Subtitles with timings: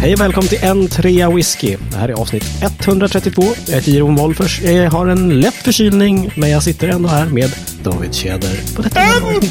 [0.00, 1.76] Hej och välkommen till en trea whisky.
[1.90, 3.42] Det här är avsnitt 132.
[3.66, 4.60] Jag heter Jeroen Wolffers.
[4.60, 7.50] Jag har en lätt förkylning, men jag sitter ändå här med
[7.82, 8.60] David Tjäder.
[8.76, 9.50] På detta Äntligen!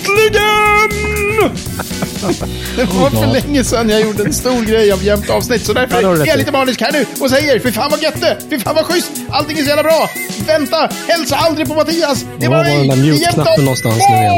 [2.75, 6.01] Det var för länge sedan jag gjorde en stor grej av jämnt avsnitt, så därför
[6.01, 8.59] Ja, det är jag lite manisk här nu och säger fy fan vad götte, fy
[8.59, 10.09] fan vad schysst, allting är så jävla bra.
[10.47, 12.25] Vänta, hälsa aldrig på Mattias.
[12.39, 14.33] Det Var var den där i- i mute-knappen jämnt av- någonstans nu igen?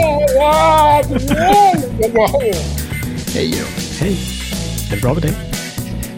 [3.33, 3.65] Hej då.
[4.05, 4.17] Hej.
[4.91, 5.31] Är det bra med dig?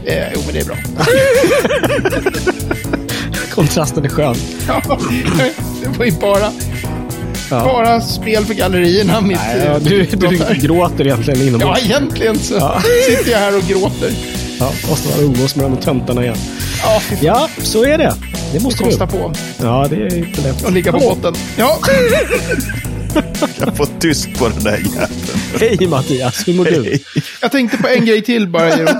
[0.06, 0.76] Eh, jo, men det är bra.
[3.56, 4.36] Kontrasten är skön.
[4.68, 4.82] Ja,
[5.84, 6.52] det var ju bara,
[7.50, 7.64] Ja.
[7.64, 9.22] bara spel för gallerierna.
[9.22, 11.84] Mitt, Ja, eh, du, du gråter egentligen Ja, inombords.
[11.86, 12.72] egentligen så
[13.10, 14.12] sitter jag här och gråter.
[14.60, 16.36] Ja, måste vara umgås med de töntarna igen.
[16.84, 18.14] Ja, Ja, så är det.
[18.54, 18.90] Det måste du.
[18.90, 20.66] kosta på Ja, det är inte lätt.
[20.66, 21.34] att ligga på botten.
[21.58, 21.80] Ja,
[23.60, 25.10] Jag får tyst på den där jäveln.
[25.60, 26.84] Hej Mattias, hur mår du?
[26.84, 27.04] Hej.
[27.42, 28.70] jag tänkte på en grej till bara.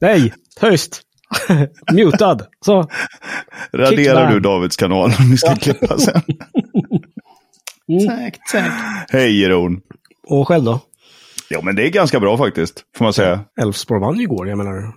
[0.00, 1.02] Nej, tyst.
[1.92, 2.38] Mutad.
[2.64, 2.88] Så.
[3.72, 6.22] Raderar du Davids kanal om vi ska klippa sen.
[8.06, 8.72] Tack, tack.
[9.08, 9.80] Hej Jeroen.
[10.26, 10.80] Och själv då?
[11.48, 13.40] Ja men det är ganska bra faktiskt, får man säga.
[13.60, 14.92] Elfsborg vann ju igår, jag menar.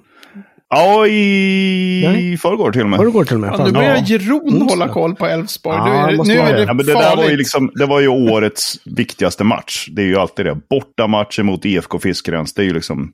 [0.70, 2.38] Ja, i Nej.
[2.38, 2.98] förrgår till och med.
[3.00, 3.54] Har du går till och med?
[3.58, 4.04] Ja, nu börjar Ja.
[4.06, 5.78] Jeroen hålla koll på Elfsborg.
[5.78, 6.62] Ja, nu är nu är det.
[6.64, 7.10] Ja, men det farligt.
[7.10, 9.88] där var ju liksom, det var ju årets viktigaste match.
[9.92, 10.58] Det är ju alltid det.
[10.70, 13.12] Bortamatchen mot IFK Fiskrens, det är ju liksom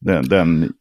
[0.00, 0.72] den, den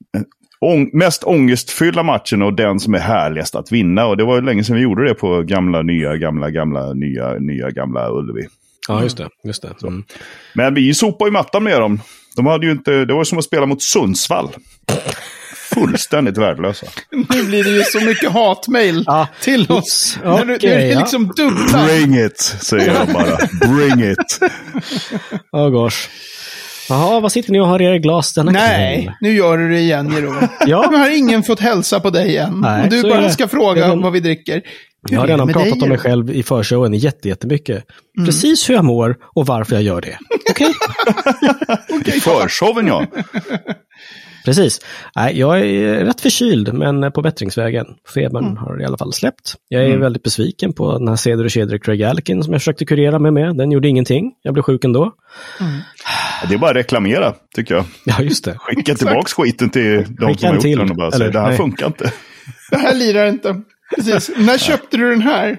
[0.59, 4.06] ång, mest ångestfyllda matchen och den som är härligast att vinna.
[4.06, 7.34] Och det var ju länge sedan vi gjorde det på gamla, nya, gamla, gamla, nya,
[7.40, 8.47] nya, gamla Ullevi.
[8.88, 9.30] Ja, just det.
[9.44, 9.84] Just det.
[9.84, 10.03] Mm.
[10.53, 12.02] Men vi sopade ju mattan med dem.
[12.36, 14.50] De hade ju inte, det var ju som att spela mot Sundsvall.
[15.73, 16.86] Fullständigt värdelösa.
[17.12, 19.28] Nu blir det ju så mycket hatmejl Ja.
[19.42, 20.17] till oss.
[20.23, 21.00] Nu, nu är det ja.
[21.00, 21.86] liksom dubbla.
[21.86, 23.38] Bring it, säger jag bara.
[23.75, 24.40] Bring it.
[25.52, 25.97] Oh gosh.
[26.90, 29.13] Jaha, vad sitter ni och har i era glas denna Nej, kväll?
[29.22, 30.47] nu gör du det igen Jeroen.
[30.68, 30.88] Ja.
[30.91, 32.59] Nu har ingen fått hälsa på dig än.
[32.62, 33.30] Nej, och du bara det.
[33.31, 34.53] ska fråga Jag vad vi dricker.
[34.53, 37.84] Hur Jag har det redan pratat dig, om mig själv i förshowen jätte, jättemycket.
[38.18, 38.25] Mm.
[38.25, 40.18] Precis hur jag mår och varför jag gör det.
[40.50, 42.19] Okej?
[42.22, 43.06] Förshowen ja.
[44.45, 44.81] Precis.
[45.16, 47.85] Nej, jag är rätt förkyld, men på bättringsvägen.
[48.13, 48.57] Febern Mm.
[48.57, 49.53] har i alla fall släppt.
[49.67, 52.85] Jag är väldigt besviken på den här Ceder och Cedric Craig Alkin som jag försökte
[52.85, 53.55] kurera mig med.
[53.57, 54.31] Den gjorde ingenting.
[54.41, 55.11] Jag blev sjuk ändå.
[56.50, 57.85] Det är bara att reklamera, tycker jag.
[58.05, 58.55] Ja, just det.
[58.59, 61.17] Skicka tillbaka skiten till de Skicka som har gjort till, den och bara eller?
[61.17, 61.57] säga det här Nej.
[61.57, 62.11] funkar inte.
[62.71, 63.61] Det här lirar inte.
[63.95, 64.31] Precis.
[64.38, 65.57] När köpte du den här?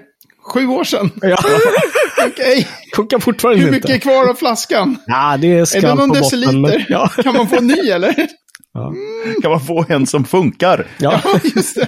[0.53, 1.11] Sju år sedan?
[1.21, 1.37] Ja.
[2.27, 2.67] Okej.
[2.95, 4.03] Kokar fortfarande Hur mycket är inte.
[4.09, 4.97] kvar av flaskan?
[5.05, 6.21] Ja, det är Är det någon på botten.
[6.21, 6.57] deciliter?
[6.59, 7.07] Men, ja.
[7.07, 8.15] Kan man få en ny eller?
[9.41, 10.87] Kan man få en som funkar?
[10.99, 11.21] Ja.
[11.33, 11.87] Ja, just det.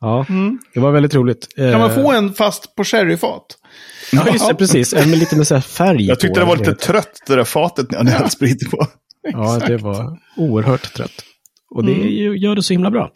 [0.00, 0.26] ja,
[0.74, 1.48] det var väldigt roligt.
[1.56, 1.70] Mm.
[1.72, 3.46] Kan man Eh, få en fast på sherryfat?
[4.12, 4.92] Ja, just det, precis.
[4.94, 7.44] En med lite med så färg Jag tyckte på, det var lite trött det där
[7.44, 8.86] fatet när jag hade hällt sprit på.
[9.32, 11.24] Ja, det var oerhört trött.
[11.70, 12.36] Och det Mm.
[12.36, 13.10] gör det så himla bra.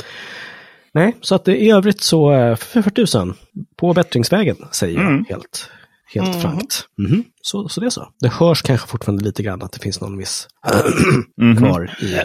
[0.94, 3.34] Nej, så att det, i övrigt så eh, för 40 000
[3.77, 5.25] på bättringsvägen säger Mm.
[5.28, 5.71] jag helt,
[6.15, 6.85] helt frankt.
[6.99, 7.25] Mhm.
[7.43, 8.09] Så, så det är så.
[8.21, 10.49] Det hörs kanske fortfarande lite grann att det finns någon viss
[11.59, 12.19] kvar i...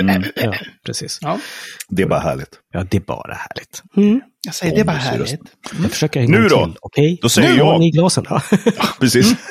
[0.00, 0.22] Mm.
[0.36, 0.54] Ja,
[0.86, 1.18] precis.
[1.22, 1.38] Ja.
[1.88, 2.58] Det är bara härligt.
[2.72, 3.82] Ja, det är bara härligt.
[3.96, 4.20] Mm.
[4.46, 5.40] Jag säger det är bara härligt.
[5.82, 6.64] Jag försöker en Nu då?
[6.64, 7.18] till, okej?
[7.22, 7.80] Då säger nu jag.
[7.80, 8.24] ni glasen.
[8.28, 8.42] Ja.
[9.00, 9.34] Precis.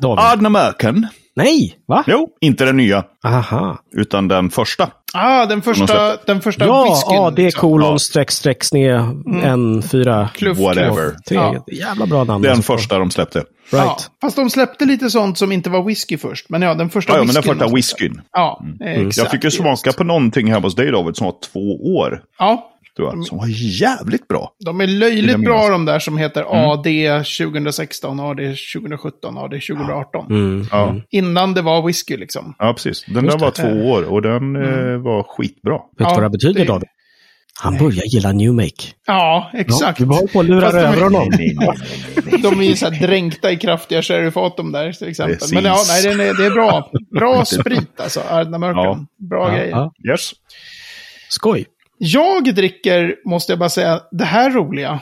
[0.00, 0.24] David.
[0.24, 1.06] Adnamöken.
[1.36, 2.04] Nej, va?
[2.06, 3.78] Jo, inte den nya, Aha.
[3.92, 4.90] utan den första.
[5.12, 7.14] Ah, den första, den första Ja, whiskyn.
[7.16, 7.60] ja, det är liksom.
[7.60, 7.98] kolon Ja.
[7.98, 9.00] streck streck sned
[9.42, 10.94] en fyra Kluff, Whatever.
[11.10, 11.14] kluff.
[11.28, 11.36] tre.
[11.36, 11.64] Ja.
[11.72, 12.42] Jävla bra namn.
[12.42, 12.72] Den alltså.
[12.76, 13.38] första de släppte.
[13.38, 13.46] Right.
[13.70, 16.48] Ja, fast de släppte lite sånt som inte var whisky först.
[16.50, 18.20] Men ja, den första Ja, ja men den första de whiskyn.
[18.32, 19.16] Ja, exakt.
[19.16, 22.22] Jag fick ju smaka på någonting hemma hos dig David som var två år.
[22.38, 23.46] Ja, Tror jag, som var
[23.80, 24.50] jävligt bra.
[24.64, 26.84] de är löjligt bra de där som heter AD
[27.38, 28.36] 2016, AD
[28.74, 30.26] 2017, AD 2018.
[30.30, 30.66] Mm.
[30.70, 32.54] Ja, Innan det var whisky liksom.
[32.58, 33.04] ja precis.
[33.08, 35.72] Den där var två år och den eh, var skitbra.
[35.74, 36.88] Vet du Ja, vad det betyder det- David?
[37.60, 38.70] Han börjar gilla New Make.
[39.06, 39.98] Ja, Ja, exakt.
[39.98, 41.30] du håller på att lura de över honom.
[42.42, 45.34] De är ju så här dränkta i kraftiga sherryfat de där till exempel.
[45.36, 45.52] Precis.
[45.54, 46.90] Men ja, nej, det är, det är bra.
[47.10, 48.82] Bra sprit alltså, Ardnamurken.
[48.82, 49.06] Ja.
[49.30, 49.70] Bra Ja, grejer.
[49.70, 49.92] ja.
[50.10, 50.30] Yes.
[51.28, 51.66] Skoj.
[51.98, 55.00] Jag dricker, måste jag bara säga, det här roliga.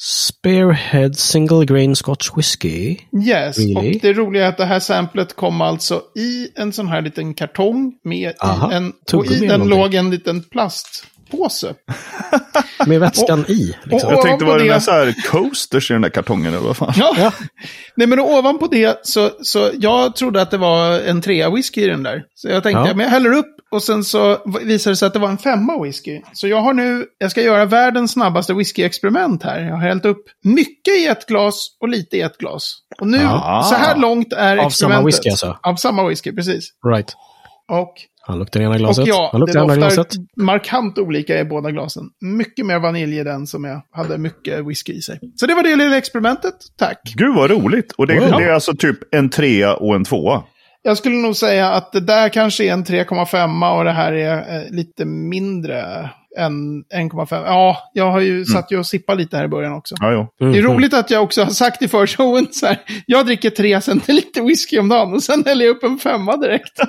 [0.00, 2.96] Spearhead Single Grain Scotch Whisky.
[3.26, 3.74] Yes, Really?
[3.94, 7.34] och det roliga är att det här samplet kom alltså i en sån här liten
[7.34, 9.68] kartong med Aha, en, och i den någonting.
[9.78, 11.74] låg en liten plastpåse.
[12.86, 13.74] Med vätskan i.
[13.84, 14.08] Liksom.
[14.10, 16.66] och- Jag tänkte, var det det- några så här coasters i den där kartongen eller
[16.66, 16.92] vad fan?
[16.96, 17.32] Ja.
[17.96, 21.86] Nej, men ovanpå det så, så jag trodde att det var en trea whisky i
[21.86, 22.22] den där.
[22.34, 22.94] Så jag tänkte, Ja.
[22.94, 25.82] men jag häller upp och sen så visade det sig att det var en femma
[25.82, 26.20] whisky.
[26.32, 29.60] Så jag har nu, jag ska göra världens snabbaste whisky-experiment här.
[29.60, 32.74] Jag har hällt upp mycket i ett glas och lite i ett glas.
[33.00, 33.62] Och nu, Ah.
[33.62, 34.74] så här långt är Av experimentet.
[34.78, 35.58] samma whisky alltså?
[35.62, 36.68] Av samma whisky, precis.
[36.94, 37.12] Right.
[37.72, 37.94] Och,
[38.26, 39.06] Han luktar i ena och glaset.
[39.06, 40.08] ja, Han det luktar i andra glaset.
[40.36, 42.04] markant olika i båda glasen.
[42.20, 45.20] Mycket mer vanilj i den som jag hade mycket whisky i sig.
[45.36, 46.54] Så det var det lilla experimentet.
[46.78, 47.00] Tack.
[47.16, 47.92] Gud vad roligt.
[47.92, 48.38] Och det, Wow.
[48.38, 50.42] det är alltså typ en trea och en tvåa.
[50.82, 54.36] Jag skulle nog säga att det där kanske är en 3,5 och det här är
[54.56, 57.42] eh, lite mindre än 1,5.
[57.46, 59.94] Ja, jag har ju satt ju och sippat lite här i början också.
[60.00, 60.32] Ja.
[60.40, 63.50] Mm, Det är roligt att jag också har sagt i förshowen så här, jag dricker
[63.50, 66.72] 3 centiliter whisky om dagen och sen häller jag upp en femma direkt.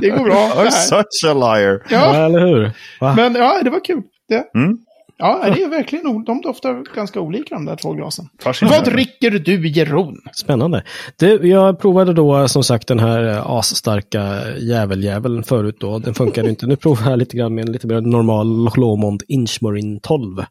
[0.00, 0.62] det går bra.
[0.64, 1.82] Det I'm such a liar.
[1.90, 2.70] Ja, Ja, eller hur?
[3.00, 3.14] Va?
[3.16, 4.02] men ja, det var kul.
[4.28, 4.58] Det.
[4.58, 4.78] Mm.
[5.20, 8.28] Ja, det är verkligen, de doftar ganska olika de där två glasen.
[8.62, 10.16] Vad dricker du, Jeroen?
[10.32, 10.82] Spännande.
[11.16, 13.22] Det, jag provade då som sagt den här
[13.58, 15.98] asstarka jäveljäveln förut då.
[15.98, 16.66] Den funkade inte.
[16.66, 20.44] Nu provar jag lite grann med en lite mer normal Lomond Inchmarin 12.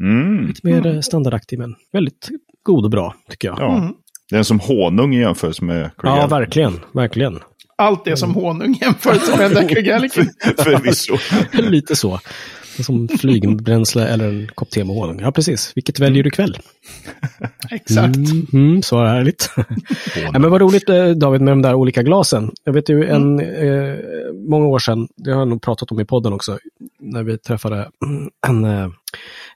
[0.00, 0.46] Mm.
[0.46, 1.02] Lite mer mm.
[1.02, 2.28] standardaktig men väldigt
[2.62, 3.58] god och bra tycker jag.
[3.60, 3.90] Ja.
[4.30, 6.80] Det är som honung i jämförelse med Ja, Craig verkligen.
[6.92, 7.40] Verkligen.
[7.78, 10.12] Allt är som honung jämfört med den där Craig
[10.58, 11.16] Förvisso.
[11.70, 12.20] lite så.
[12.82, 15.20] Som flygbränsle eller en kopp te med honung.
[15.20, 15.72] Ja, precis.
[15.74, 16.58] Vilket väljer du ikväll?
[17.70, 18.16] Exakt.
[18.16, 19.50] Mm, mm, så härligt.
[20.32, 22.50] ja, men vad roligt eh, David med de där olika glasen.
[22.64, 23.94] Jag vet ju en, eh,
[24.48, 26.58] många år sedan, det har jag nog pratat om i podden också,
[27.00, 27.88] när vi träffade
[28.46, 28.88] en, eh,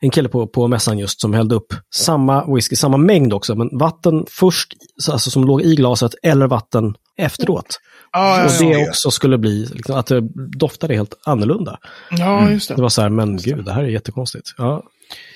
[0.00, 3.78] en kille på, på mässan just som hällde upp samma whisky, samma mängd också, men
[3.78, 4.72] vatten först,
[5.02, 7.80] så- alltså som låg i glaset, eller vatten efteråt.
[8.12, 10.20] Ja, Och det också skulle bli, liksom, att det
[10.56, 11.78] doftade helt annorlunda.
[12.10, 12.74] ja, just det.
[12.74, 14.54] Det var så här, men gud, det här är jättekonstigt.
[14.58, 14.82] Ja,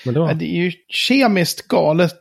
[0.05, 0.35] men det var...
[0.35, 2.17] Det är ju kemiskt galet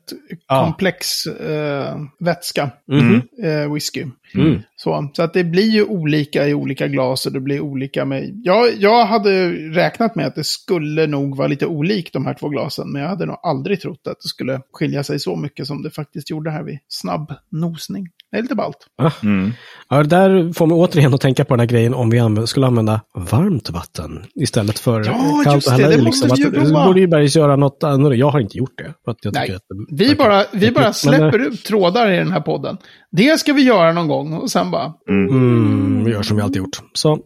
[0.47, 0.63] Ja.
[0.65, 3.21] komplex eh, vätska, Mhm.
[3.43, 4.05] eh, whisky.
[4.35, 4.61] Mm.
[4.75, 8.41] Så, så att det blir ju olika i olika glas och det blir olika med...
[8.43, 12.49] Jag, jag hade räknat med att det skulle nog vara lite olikt de här två
[12.49, 15.83] glasen, men jag hade nog aldrig trott att det skulle skilja sig så mycket som
[15.83, 18.07] det faktiskt gjorde här vid snabb nosning.
[18.33, 18.77] Det är lite ballt.
[19.23, 19.51] Mm.
[19.89, 22.67] Ja, där får mig återigen att tänka på den här grejen om vi anv- skulle
[22.67, 23.01] använda
[23.31, 26.51] varmt vatten istället för Ja, kallt och det, det måste Liksom.
[26.51, 28.15] vi Att, ju borde ju Bergs göra något annorlunda.
[28.15, 28.93] Jag har inte gjort det.
[29.05, 31.05] För att jag Nej, tycker att det Vi bara, vi bara äckligt.
[31.05, 32.77] Men, släpper ut trådar i den här podden.
[33.11, 34.93] Det ska vi göra någon gång och sen bara...
[35.09, 36.79] Mm, vi gör som vi alltid gjort.
[36.93, 37.19] Så.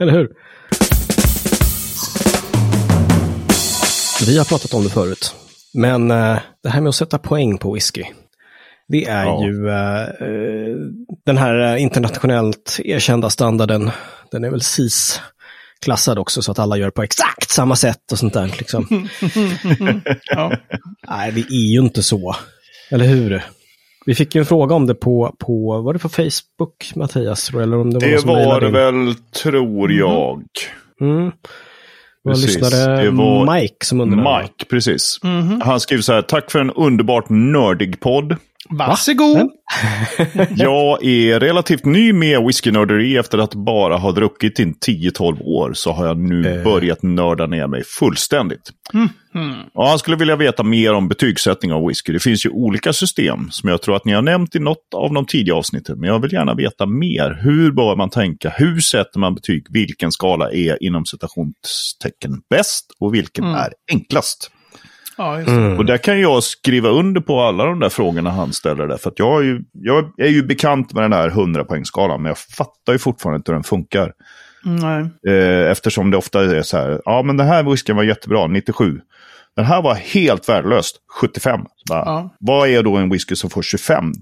[0.00, 0.28] Eller hur?
[4.26, 5.34] Vi har pratat om det förut.
[5.74, 8.02] Men eh, det här med att sätta poäng på whisky.
[8.88, 9.44] Det är Ja.
[9.44, 10.76] ju eh, eh,
[11.26, 13.90] den här internationellt erkända standarden.
[14.30, 15.20] Den är väl CIS
[15.84, 18.54] klassad också så att alla gör på exakt samma sätt och sånt där.
[18.58, 18.86] Liksom.
[20.24, 20.52] Ja.
[21.08, 22.36] Nej, det är ju inte så.
[22.90, 23.42] Eller hur?
[24.06, 27.50] Vi fick ju en fråga om det på, på var det på Facebook, Mattias?
[27.52, 30.42] jag, Eller om det var någon Det som var det väl, tror jag.
[31.00, 31.24] Mm.
[31.24, 31.30] Det
[32.28, 34.42] var Precis, lyssnare det var Mike som undrade.
[34.42, 35.18] Mike, precis.
[35.62, 38.36] Han skriver så här, tack för en underbart nördig podd.
[38.70, 39.50] Varsågod!
[40.56, 45.72] Jag är relativt ny med whiskynörderi efter att bara ha druckit i 10-12 år.
[45.74, 46.64] Så har jag nu Eh.
[46.64, 48.70] börjat nörda ner mig fullständigt.
[49.74, 52.12] Ja, han skulle vilja veta mer om betygssättning av whisky.
[52.12, 55.12] Det finns ju olika system som jag tror att ni har nämnt i något av
[55.14, 56.00] de tidiga avsnitten.
[56.00, 57.38] Men jag vill gärna veta mer.
[57.42, 58.50] Hur bör man tänka?
[58.56, 59.66] Hur sätter man betyg?
[59.70, 64.50] Vilken skala är inom citationstecken bäst och vilken är enklast?
[65.16, 65.54] Ja, just det.
[65.54, 65.78] Mm.
[65.78, 68.96] Och där kan jag skriva under på alla de där frågorna han ställer där.
[68.96, 72.28] För att jag är ju, jag är ju bekant med den här 100 poängskalan men
[72.28, 74.12] jag fattar ju fortfarande inte hur den funkar.
[74.64, 75.10] Nej.
[75.34, 79.00] Eh, eftersom det ofta är så här, ja men den här whiskyn var jättebra, 97.
[79.56, 81.60] Den här var helt värdelöst, 75.
[81.60, 82.34] Så bara, Ja.
[82.40, 84.12] Vad är då en whisky som får 25?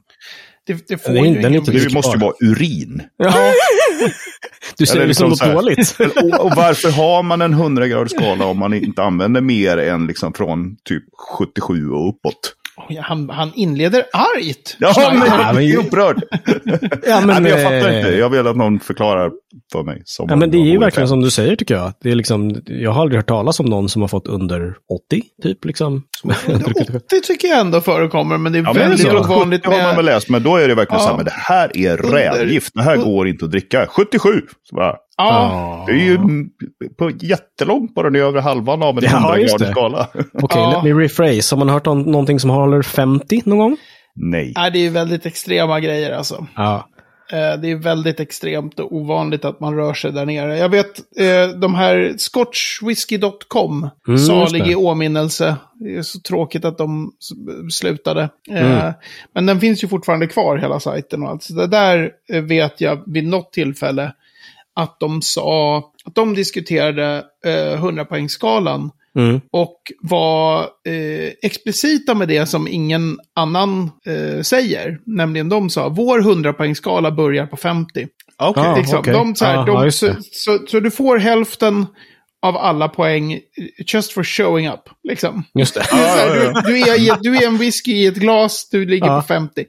[0.66, 3.02] Det, det får Den ju den inte Det måste ju vara urin.
[3.16, 3.52] Ja.
[4.78, 5.96] Du säger det som liksom något dåligt.
[6.22, 10.32] och, och varför har man en 100-gradig skala om man inte använder mer än liksom
[10.32, 11.04] från typ
[11.38, 12.54] 77 och uppåt?
[13.02, 14.76] Han, han inleder argt.
[14.78, 16.22] Ja, men Ja, jag men- upprörd.
[17.06, 18.10] Ja, Nej, men jag fattar eh, inte.
[18.10, 19.30] Jag vill att någon förklarar
[19.72, 20.02] för mig.
[20.04, 21.92] Som Ja, men det är ju verkligen som du säger tycker jag.
[22.02, 24.74] Det är liksom, jag har aldrig hört talas om någon som har fått under
[25.08, 25.64] 80, typ.
[25.64, 26.02] Liksom.
[26.24, 29.18] 80 tycker jag ändå förekommer, men det är Ja, men väldigt så.
[29.18, 30.14] ovanligt 70 har man väl med...
[30.14, 31.04] läst, men då är det verkligen Ja.
[31.04, 32.70] så här, men det här är rävgift.
[32.74, 33.86] Det här går inte att dricka.
[33.88, 34.28] 77!
[34.62, 34.96] Så bara,
[35.28, 36.18] Ja, det är ju
[36.98, 39.70] på jättelångt på den övre halvan av en Ja, just 100-gradig det.
[39.72, 40.08] skala.
[40.34, 40.70] Okej, Ja.
[40.70, 41.54] let me rephrase.
[41.54, 43.76] Har man hört om någonting som håller 50 någon gång?
[44.14, 44.52] Nej.
[44.56, 46.46] Nej, det är ju väldigt extrema grejer alltså.
[46.56, 46.86] Ja.
[47.32, 50.58] Eh, det är väldigt extremt och ovanligt att man rör sig där nere.
[50.58, 55.56] Jag vet, eh, de här scotchwhisky.com, Mm, salig i åminnelse.
[55.74, 57.10] Det är så tråkigt att de
[57.72, 58.28] slutade.
[58.50, 58.92] Eh, Mm.
[59.34, 61.42] Men den finns ju fortfarande kvar, hela sajten och allt.
[61.42, 62.10] Så det där
[62.42, 64.12] vet jag vid något tillfälle
[64.76, 69.40] att de sa, att de diskuterade eh, 100-poängsskalan Mm.
[69.52, 74.98] och var eh, explicita med det som ingen annan eh, säger.
[75.06, 78.06] Nämligen de sa, vår 100-poängsskala börjar på 50.
[78.38, 78.62] Okej.
[78.64, 78.76] Ja.
[78.76, 78.98] liksom.
[78.98, 79.12] okej.
[79.12, 81.86] de, så, här, Ja, de, just så, så, så du får hälften
[82.42, 83.40] av alla poäng eh,
[83.94, 84.88] just for showing up.
[85.08, 85.44] Liksom.
[85.54, 85.82] Just det.
[85.92, 89.20] Du, du, är, du är en whisky i ett glas, du ligger Ja.
[89.20, 89.64] på 50.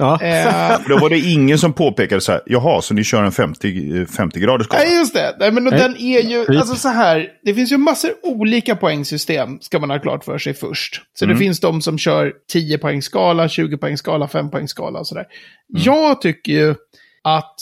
[0.00, 0.22] Ja.
[0.22, 4.06] Eh, Då var det ingen som påpekade så här, jaha, så ni kör en 50,
[4.06, 4.82] 50 graders skala?
[4.82, 5.36] Nej, just det.
[5.40, 5.78] Nej, men Nej.
[5.78, 6.60] den är ju, Skit.
[6.60, 10.54] alltså så här, det finns ju massor olika poängsystem, ska man ha klart för sig
[10.54, 11.02] först.
[11.14, 15.24] Så det finns de som kör 10 poängskala, 20 poängskala, 5 poängskala och sådär.
[15.68, 16.74] Jag tycker ju
[17.24, 17.54] att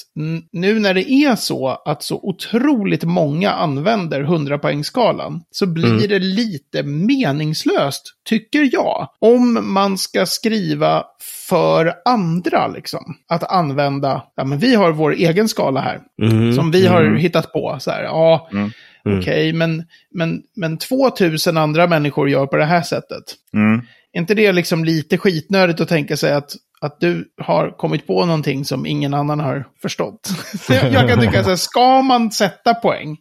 [0.53, 6.19] nu när det är så att så otroligt många använder 100 poängskalan så blir det
[6.19, 9.09] lite meningslöst, tycker jag.
[9.19, 11.05] Om man ska skriva
[11.49, 13.17] för andra, liksom.
[13.29, 16.01] Att använda, ja men vi har vår egen skala här.
[16.23, 16.53] Mm.
[16.53, 17.77] Som vi har hittat på.
[17.81, 18.49] Så här, ja,
[19.07, 19.21] Mm.
[19.21, 19.85] okej, men,
[20.15, 23.25] men, men 2000 andra människor gör på det här sättet.
[23.55, 23.81] Mm.
[24.13, 28.25] Är inte det liksom lite skitnödigt att tänka sig att, att du har kommit på
[28.25, 30.29] någonting som ingen annan har förstått?
[30.69, 33.17] Jag, kan tycka så här, ska man sätta poäng,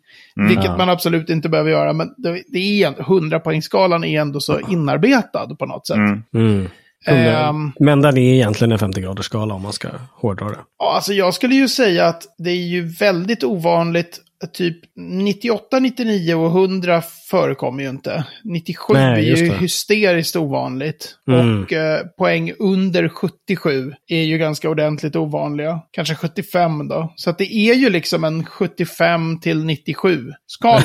[0.48, 0.78] vilket Ja.
[0.78, 5.56] man absolut inte behöver göra, men det, det är 100 poängskalan är ändå så inarbetad
[5.56, 5.98] på något sätt.
[5.98, 6.24] Mm.
[6.36, 6.68] Mm.
[7.06, 10.58] Ehm, Men den är egentligen en 50-graders skala om man ska hårdra det.
[10.80, 14.20] Ja, alltså jag skulle ju säga att det är ju väldigt ovanligt.
[14.54, 18.26] Typ 98, 99 och 100 förekommer ju inte.
[18.44, 21.16] 97 Nej, är ju hysteriskt ovanligt.
[21.28, 21.64] Mm.
[21.64, 25.80] Och eh, poäng under 77 är ju ganska ordentligt ovanliga.
[25.92, 27.14] Kanske 75 då.
[27.16, 30.84] Så att det är ju liksom en 75 till 97-skala.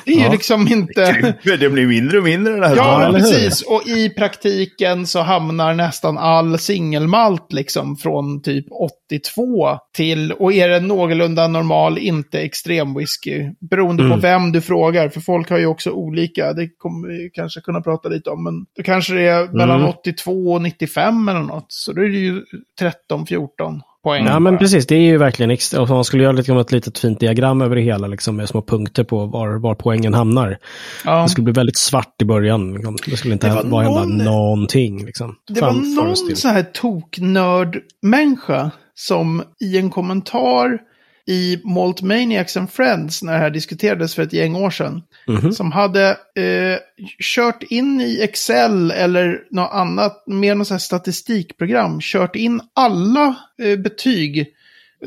[0.06, 0.32] det är ju Ja.
[0.32, 1.36] liksom inte...
[1.60, 2.76] Det blir mindre och mindre det här.
[2.76, 3.14] Ja, hur?
[3.20, 3.62] precis.
[3.62, 8.66] Och i praktiken så hamnar nästan all singelmalt liksom från typ
[9.10, 13.50] 82 till, och är det någorlunda normal, inte extrem whisky.
[13.70, 14.20] Beroende på Mm.
[14.20, 18.10] vem du frågar, för folk har ju också olika, det kommer vi kanske kunna prata
[18.10, 19.90] lite om, men då kanske det är mellan Mm.
[19.90, 21.66] 82 och 95 eller något.
[21.68, 22.42] Så då är det ju
[22.80, 24.26] 13-14 poäng.
[24.26, 24.60] Ja, men bara.
[24.60, 24.88] precis.
[24.88, 25.82] Det är ju verkligen extra.
[25.82, 28.62] Och man skulle göra liksom ett litet fint diagram över det hela, liksom, med små
[28.62, 30.58] punkter på var, var poängen hamnar.
[31.06, 31.22] Ja.
[31.24, 32.74] Det skulle bli väldigt svart i början.
[32.74, 32.96] liksom.
[33.08, 35.06] Det skulle inte Det var hända, någon- någonting.
[35.06, 35.36] Liksom.
[35.48, 40.80] Det var någon så här toknörd-människa som i en kommentar
[41.28, 45.52] i Malt Maniacs and Friends, när det här diskuterades för ett gäng år sedan, Mhm.
[45.52, 46.78] som hade eh,
[47.24, 54.48] kört in i Excel eller något annat, mer något statistikprogram, kört in alla eh, betyg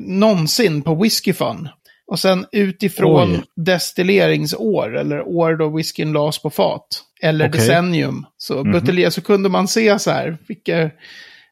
[0.00, 1.68] någonsin på Whiskey Fun.
[2.06, 3.42] Och sen utifrån Oj.
[3.56, 7.60] destilleringsår, eller år då whiskyn lades på fat, eller Okej.
[7.60, 8.72] decennium, så, Mhm.
[8.72, 10.90] buteljer, så kunde man se så här, vilka,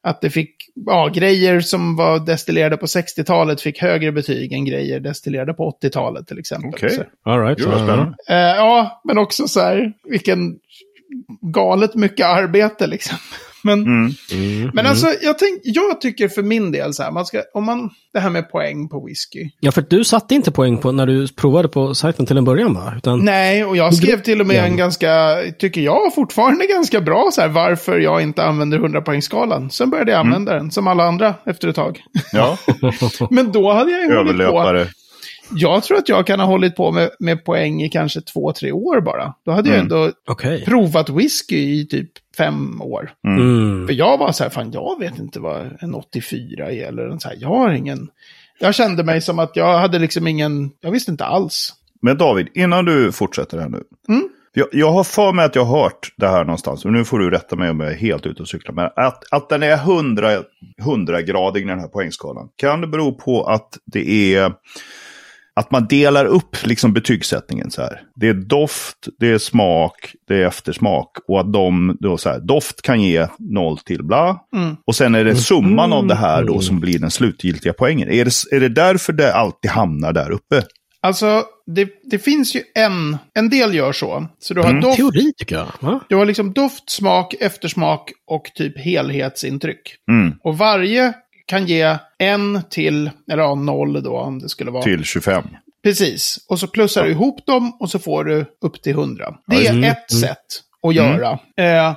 [0.07, 0.55] att det fick,
[0.87, 6.27] ja, grejer som var destillerade på 60-talet fick högre betyg än grejer destillerade på 80-talet
[6.27, 6.69] till exempel.
[6.69, 6.91] Okej.
[6.91, 7.59] Så, All right.
[7.59, 8.15] Gud vad Ja, spännande.
[8.29, 10.59] eh, ja, men också så här, vilken
[11.55, 13.17] galet mycket arbete liksom.
[13.67, 14.13] Men, Mm.
[14.33, 14.71] Mm.
[14.75, 17.91] men alltså, jag, tänk, jag tycker för min del så här, man ska, om man,
[18.13, 19.49] det här med poäng på whisky.
[19.61, 22.75] Ja, för du satte inte poäng på när du provade på sajten till en början,
[22.75, 22.95] va?
[22.97, 27.29] Utan, Nej, och jag skrev till och med en ganska, tycker jag fortfarande ganska bra
[27.33, 29.69] så här, varför jag inte använder 100-poängsskalan.
[29.69, 32.01] Sen började jag använda den, som alla andra, efter ett tag.
[32.33, 32.59] Ja,
[33.31, 34.87] Men då hade jag ju hållit på.
[35.55, 38.73] Jag tror att jag kan ha hållit på med, med poäng i kanske två, tre
[38.73, 39.35] år bara.
[39.45, 39.93] Då hade jag Mm.
[39.93, 40.65] ändå Okej.
[40.65, 43.11] provat whisky i typ fem år.
[43.27, 43.87] Mm.
[43.87, 46.87] För jag var så här, fan jag vet inte vad en 84 är.
[46.89, 48.09] Eller en så här, jag har ingen...
[48.59, 50.71] Jag kände mig som att jag hade liksom ingen...
[50.81, 51.73] Jag visste inte alls.
[52.03, 53.83] Men David, innan du fortsätter här nu.
[54.09, 54.29] Mm.
[54.53, 57.19] Jag, jag har för mig att jag har hört det här någonstans, och nu får
[57.19, 59.73] du rätta mig om jag är helt ute och cyklar, men att, att den är
[59.75, 60.31] 100,
[60.83, 62.49] 100-gradig den här poängskalan.
[62.57, 64.53] Kan det bero på att det är
[65.61, 68.01] att man delar upp liksom betygssättningen så här.
[68.15, 71.11] Det är doft, det är smak, det är eftersmak.
[71.29, 74.41] Och att de då så här, doft kan ge noll till bla.
[74.57, 74.77] Mm.
[74.87, 76.63] Och sen är det summan av det här då Mm.
[76.63, 78.09] som blir den slutgiltiga poängen.
[78.11, 80.63] Är det, är det därför det alltid hamnar där uppe?
[81.01, 83.17] Alltså, det, det finns ju en...
[83.35, 84.27] En del gör så.
[84.39, 84.81] Så du har Mm.
[84.83, 85.67] doft, Teori, tycker jag.
[85.81, 86.01] Va?
[86.09, 89.95] du har liksom doft, smak, eftersmak och typ helhetsintryck.
[90.11, 91.13] Mm, Och varje
[91.47, 94.83] kan ge en till, eller ja, noll då om det skulle vara.
[94.83, 95.45] till 25.
[95.83, 96.39] Precis.
[96.49, 99.35] Och så plussar du ihop dem och så får du upp till 100.
[99.47, 100.21] Det är Mm, ett mm.
[100.21, 100.47] sätt
[100.83, 101.39] att göra.
[101.57, 101.97] Eh,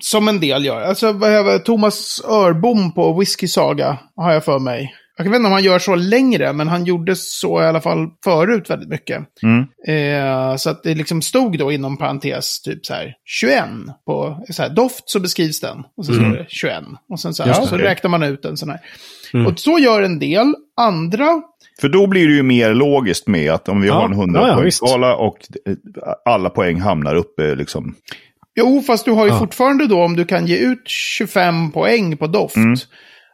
[0.00, 0.80] som en del gör.
[0.80, 4.94] Alltså, vad Thomas Örbom på Whisky Saga har jag för mig.
[5.24, 8.08] Jag vet inte om han gör så längre, men han gjorde så i alla fall
[8.24, 9.24] förut väldigt mycket.
[9.42, 9.66] Mm.
[9.86, 13.64] Eh, så att det liksom stod då inom parentes typ så här 21
[14.06, 15.82] på så här, doft så beskrivs den.
[15.96, 16.84] Och så står det 21.
[17.08, 18.80] Och sen så, här, så räknar man ut en sån här.
[19.34, 19.46] Mm.
[19.46, 20.54] Och så gör en del.
[20.76, 21.42] Andra
[21.80, 24.40] För då blir det ju mer logiskt med att om vi Ja, har en 100
[24.40, 25.76] ja, och eh,
[26.24, 27.94] alla poäng hamnar uppe liksom.
[28.54, 32.26] Jo, fast du har ju fortfarande då om du kan ge ut 25 poäng på
[32.26, 32.56] doft.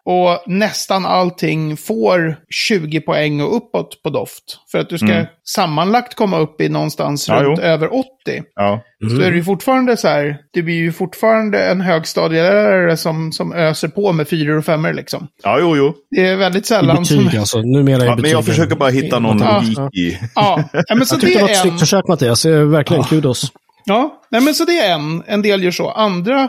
[0.06, 0.18] Mm.
[0.18, 4.42] Och nästan allting får 20 poäng och uppåt på doft.
[4.72, 5.26] För att du ska Mm.
[5.44, 7.64] sammanlagt komma upp i någonstans Ja, runt jo.
[7.68, 8.06] över 80.
[8.54, 8.80] Ja.
[9.16, 13.52] Så är det ju fortfarande så här, det blir ju fortfarande en högstadielärare som, som
[13.52, 15.28] öser på med fyror och femmor liksom.
[15.42, 15.94] ja, jo, jo.
[16.10, 17.25] Det är väldigt I sällan som...
[17.25, 17.58] betyg alltså.
[17.62, 19.54] Numera är Ja, men jag försöker bara hitta någon Ja.
[19.60, 19.88] logik Ja.
[19.92, 20.18] i...
[20.34, 21.62] Ja, ja, men så Jag tyckte det det var ett är en...
[21.68, 22.44] snyggt försök Mattias.
[22.44, 23.52] Verkligen kudos.
[23.84, 25.22] Ja, nej men så det är en.
[25.26, 25.90] En del gör så.
[25.90, 26.48] Andra,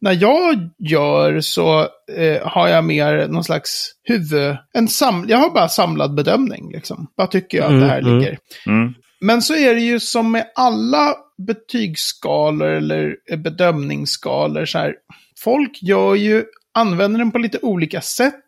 [0.00, 1.80] när jag gör så
[2.16, 4.56] eh, har jag mer någon slags huvud...
[4.72, 7.06] En sam, jag har bara samlad bedömning liksom.
[7.14, 8.18] Vad tycker jag att det här Mm, mm.
[8.18, 8.38] ligger?
[8.66, 8.94] Mm.
[9.20, 11.14] Men så är det ju som med alla
[11.46, 14.94] betygsskalor eller eh, bedömningsskalor så här.
[15.38, 18.42] Folk gör ju, använder den på lite olika sätt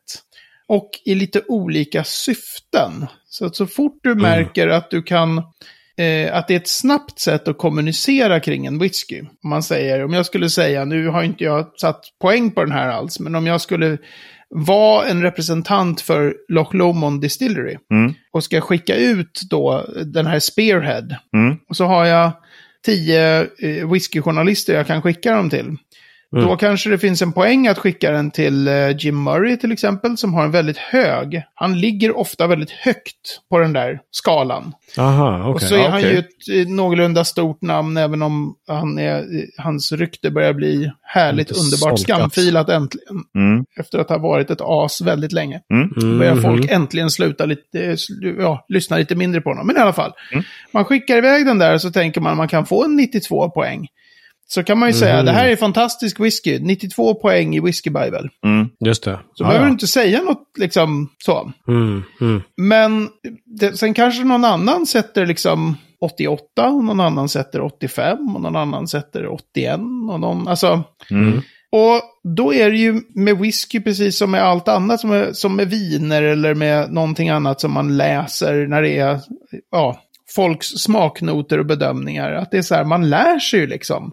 [0.68, 3.06] och i lite olika syften.
[3.28, 5.42] Så att så fort du märker att du kan,
[5.98, 9.20] eh, att det är ett snabbt sätt att kommunicera kring en whisky.
[9.20, 12.72] Om man säger, om jag skulle säga, nu har inte jag satt poäng på den
[12.72, 13.98] här alls, men om jag skulle
[14.50, 18.14] vara en representant för Loch Lomond Distillery Mm.
[18.32, 21.16] och ska skicka ut då den här Spearhead.
[21.36, 21.56] Mm.
[21.68, 22.32] Och så har jag
[22.86, 25.76] tio eh, whiskyjournalister jag kan skicka dem till.
[26.30, 30.16] Då kanske det finns en poäng att skicka den till eh, Jim Murray till exempel,
[30.16, 31.42] som har en väldigt hög.
[31.54, 34.73] Han ligger ofta väldigt högt på den där skalan.
[34.99, 35.52] Aha, okej.
[35.54, 39.18] Och så är ja, han ju ett eh, någorlunda stort namn, även om han är,
[39.18, 39.25] eh,
[39.58, 42.18] hans rykte börjar bli härligt underbart solkat.
[42.18, 43.16] skamfilat äntligen.
[43.35, 43.64] Mm.
[43.80, 47.97] Efter att ha varit ett as väldigt länge Mm, börjar folk äntligen sluta lite,
[48.38, 49.66] ja, lyssna lite mindre på honom.
[49.66, 50.44] Men i alla fall, Mm.
[50.73, 53.87] man skickar iväg den där så tänker man att man kan få en 92 poäng.
[54.50, 55.26] Så kan man ju säga, Mhm.
[55.26, 58.28] det här är fantastisk whisky, 92 poäng i Whisky Bible.
[58.46, 58.68] Mm.
[58.84, 59.18] Just det.
[59.34, 59.68] Så Ja, behöver ja.
[59.68, 61.52] du inte säga något liksom så.
[61.68, 62.42] Mm, mm.
[62.56, 63.08] Men
[63.58, 68.56] det, sen kanske någon annan sätter liksom 88, och någon annan sätter 85, och någon
[68.56, 69.80] annan sätter 81,
[70.11, 70.84] och någon, alltså...
[71.11, 71.40] Mm.
[71.70, 72.02] Och
[72.37, 75.70] då är det ju med whisky precis som med allt annat, som med, som med
[75.70, 79.20] viner eller med någonting annat som man läser när det är
[79.70, 80.00] ja,
[80.37, 82.32] folks smaknoter och bedömningar.
[82.32, 84.12] Att det är så här, man lär sig ju liksom.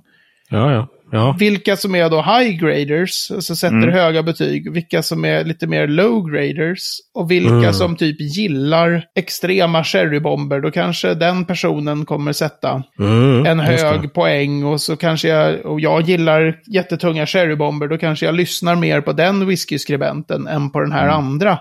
[0.50, 0.88] Ja, ja.
[1.12, 1.36] ja.
[1.40, 3.94] Vilka som är då high graders, alltså sätter Mm.
[3.94, 6.82] höga betyg, vilka som är lite mer low graders
[7.14, 7.74] och vilka Mm.
[7.74, 14.64] som typ gillar extrema sherrybomber, då kanske den personen kommer sätta Mm, en hög poäng
[14.64, 19.14] och så kanske jag, och jag gillar jättetunga sherrybomber, då kanske jag lyssnar mer på
[19.14, 21.58] den whiskyskribenten än på den här andra.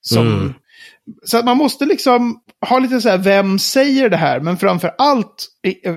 [0.00, 0.54] Som, Mm.
[1.24, 2.36] Så att man måste liksom
[2.68, 4.40] ha lite så här, vem säger det här?
[4.40, 5.46] Men framför allt,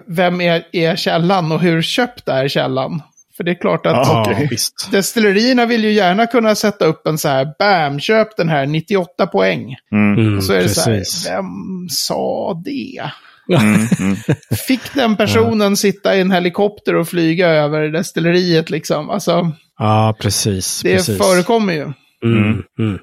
[0.08, 3.02] vem är, är källan och hur köpt är källan?
[3.38, 4.47] För det är klart att Okej.
[4.50, 4.88] visst.
[4.91, 9.28] destillerierna vill ju gärna kunna sätta upp en så här, bam, köp den här, 98
[9.28, 9.76] poäng.
[9.91, 10.19] Mm.
[10.19, 11.28] Mm, Och så är det så precis.
[11.28, 13.02] här, vem sa det?
[13.50, 13.88] Mm.
[14.00, 14.15] Mm.
[14.67, 19.10] Fick den personen sitta i en helikopter och flyga över destilleriet liksom?
[19.10, 20.82] Alltså, Ja, precis.
[20.82, 21.17] det precis.
[21.17, 21.82] förekommer ju.
[21.84, 21.93] Mm,
[22.24, 22.63] mm.
[22.80, 23.00] Ehm,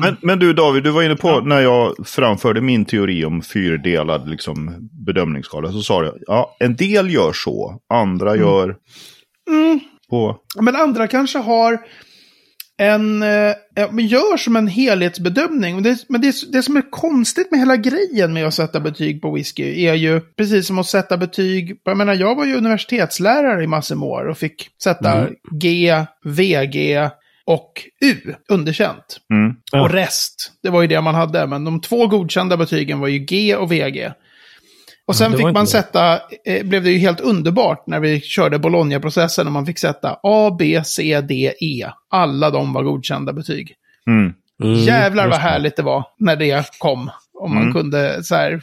[0.00, 4.28] Men, men du David, du var inne på när jag framförde min teori om fyrdelad
[4.28, 5.72] liksom, bedömningsskala.
[5.72, 8.76] Så sa du, ja, en del gör så, andra gör
[9.50, 10.36] mm, på...
[10.60, 11.78] men andra kanske har
[12.80, 15.74] en, eh, ja, gör som en helhetsbedömning.
[15.74, 19.22] Men, det, men det, det som är konstigt med hela grejen med att sätta betyg
[19.22, 21.80] på whisky är ju precis som att sätta betyg.
[21.84, 25.34] Jag menar, jag var ju universitetslärare i massor år och fick sätta Mm.
[25.60, 27.10] G, VG
[27.48, 29.18] och U, underkänt.
[29.32, 29.56] Mm.
[29.72, 29.82] Ja.
[29.82, 31.46] Och rest, det var ju det man hade.
[31.46, 34.12] Men de två godkända betygen var ju G och VG.
[35.06, 38.58] Och sen det fick man sätta, eh, blev det ju helt underbart när vi körde
[38.58, 41.86] Bologna-processen och man fick sätta A, B, C, D, E.
[42.10, 43.74] Alla de var godkända betyg.
[44.06, 44.32] Mm.
[44.62, 47.10] Mm, Jävlar vad härligt det var när det kom.
[47.40, 47.74] Om man Mm.
[47.74, 48.62] kunde så här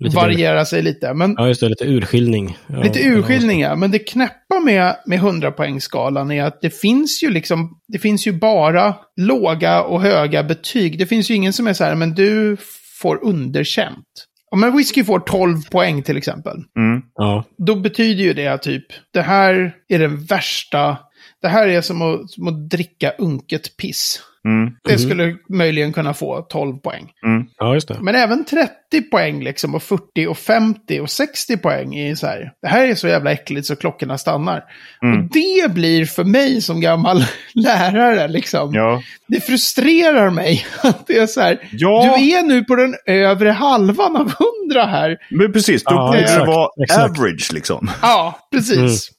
[0.00, 1.14] Lite variera sig lite.
[1.14, 1.68] Men Ja, just det.
[1.68, 2.58] Lite urskiljning.
[2.66, 7.80] Ja, Lite urskiljningar, men det knäppa med, med 100-poängsskalan är att det finns ju liksom,
[7.88, 10.98] det finns ju bara låga och höga betyg.
[10.98, 12.56] Det finns ju ingen som är så här, men du
[13.00, 14.06] får underkänt.
[14.50, 17.02] Om en whisky får 12 poäng till exempel, Mm.
[17.14, 17.44] Ja.
[17.66, 20.98] då betyder ju det typ, det här är den värsta,
[21.42, 24.20] det här är som att, som att dricka unket piss.
[24.48, 24.72] Mm.
[24.84, 27.10] Det skulle möjligen kunna få 12 poäng.
[27.58, 27.96] Ja, just det.
[28.00, 32.52] Men även 30 poäng liksom, och 40 och 50 och 60 poäng är så här.
[32.62, 34.56] Det här är så jävla äckligt så klockorna stannar.
[35.02, 37.24] Och det blir för mig som gammal
[37.54, 38.74] lärare liksom.
[38.74, 39.02] Ja.
[39.28, 41.58] Det frustrerar mig att det är så här.
[41.72, 42.16] Ja.
[42.18, 44.32] Du är nu på den övre halvan av
[44.70, 45.16] 100 här.
[45.30, 47.90] Men precis, då Ja, borde det vara average liksom.
[48.02, 49.10] Ja, precis.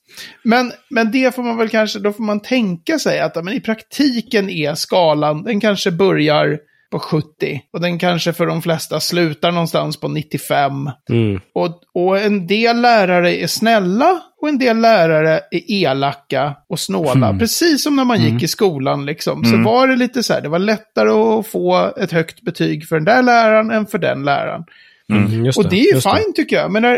[0.44, 3.62] Men, men det får man väl kanske, då får man tänka sig att men i
[3.62, 6.60] praktiken är skalan, den kanske börjar
[6.92, 10.90] på 70 och den kanske för de flesta slutar någonstans på 95.
[11.10, 11.40] Mm.
[11.54, 17.38] Och, och en del lärare är snälla och en del lärare är elaka och snåla.
[17.40, 19.46] Precis som när man gick i skolan liksom.
[19.46, 22.96] Så var det lite så här, det var lättare att få ett högt betyg för
[22.96, 24.64] den där läraren än för den läraren.
[25.12, 26.72] Mm, just Och det är ju fine tycker jag.
[26.72, 26.92] Men eh,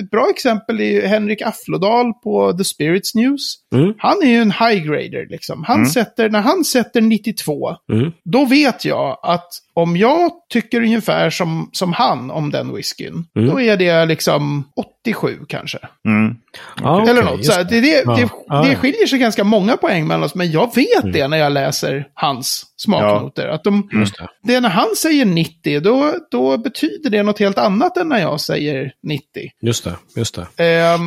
[0.00, 3.54] ett bra exempel är Henrik Afflodal på The Spirits News.
[3.74, 3.94] Mm.
[3.98, 5.64] Han är ju en high grader liksom.
[5.66, 8.12] Han sätter, när han sätter 92, Mm.
[8.24, 13.48] då vet jag att om jag tycker ungefär som, som han om den whiskyn, Mm.
[13.50, 14.64] då är det liksom
[15.06, 15.78] 87 kanske.
[16.08, 16.36] Mm.
[16.82, 17.44] Ja, Eller okej, något.
[17.46, 18.14] Så det, det, Ja.
[18.14, 18.64] det, Ja, det ja.
[18.64, 18.76] Mm.
[18.76, 22.64] skiljer sig ganska många poäng mellan oss, men jag vet det när jag läser hans
[22.76, 23.48] smaknoter.
[23.48, 24.28] Att de, Just det.
[24.42, 28.18] det är när han säger 90, då, då betyder det något helt annat än när
[28.20, 29.24] jag säger 90.
[29.62, 29.94] Just det.
[30.16, 30.64] Just det.
[30.64, 30.98] Ja,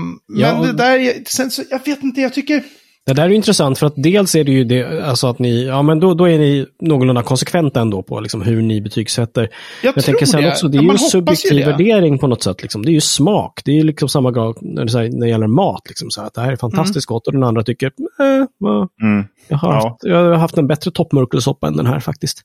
[0.51, 2.63] men och- det där, är- sen så, jag vet inte, jag tycker...
[3.07, 5.65] Det där är ju intressant för att dels är det ju det, alltså att ni,
[5.65, 9.41] ja men då, då är ni någorlunda konsekventa ändå på liksom hur ni betygsätter.
[9.41, 9.49] Jag,
[9.87, 10.49] Jag tror tänker sen det.
[10.49, 12.61] också, det Ja, är ju en hoppas subjektiv ju värdering på något sätt.
[12.61, 12.85] Liksom.
[12.85, 13.61] Det är ju smak.
[13.65, 15.81] Det är ju liksom samma sak när det, så här, när det gäller mat.
[15.87, 18.87] Liksom, så här, att det här är fantastiskt gott och den andra tycker, eh, va,
[19.01, 19.25] Mm.
[19.47, 19.89] jag, har Ja.
[19.89, 22.41] haft, jag har haft en bättre toppmörkelsoppa än den här faktiskt.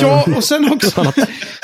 [0.00, 1.04] Ja, och sen också...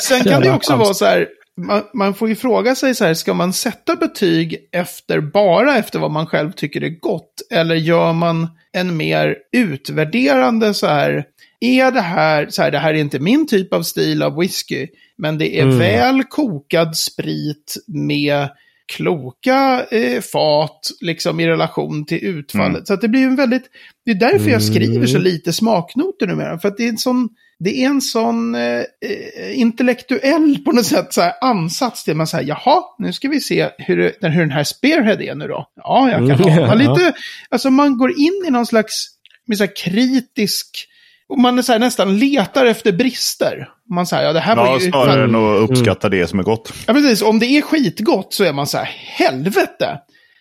[0.08, 1.26] sen kan det också vara så här,
[1.60, 5.98] man, man får ju fråga sig så här, ska man sätta betyg efter, bara efter
[5.98, 7.32] vad man själv tycker är gott?
[7.50, 11.24] Eller gör man en mer utvärderande så här,
[11.60, 14.88] är det här, så här, det här är inte min typ av stil av whisky,
[15.18, 15.78] men det är Mm.
[15.78, 18.48] väl kokad sprit med
[18.96, 22.74] kloka eh, fat liksom i relation till utfallet.
[22.74, 22.86] Mm.
[22.86, 23.64] Så att det blir en väldigt,
[24.04, 25.22] det är därför jag skriver så Mm.
[25.22, 26.58] lite smaknoter numera.
[26.58, 30.86] För att det är en sån, det är en sån eh, eh, intellektuell på något
[30.86, 34.50] sätt så här, ansats till man säger jaha, nu ska vi se hur, hur den
[34.50, 35.66] här spearhead är nu då.
[35.76, 36.74] Ja, jag kan Mm, ja.
[36.74, 37.12] lite,
[37.50, 39.06] alltså man går in i någon slags
[39.46, 40.88] med så här kritisk,
[41.28, 43.68] och man är så här, nästan letar efter brister.
[43.94, 44.90] Man säger, ja det här var Ja, ju...
[44.90, 46.72] snarare än att uppskatta det som är gott.
[46.86, 47.22] Ja, precis.
[47.22, 48.84] Om det är skitgott så är man så här,
[49.18, 49.98] helvete!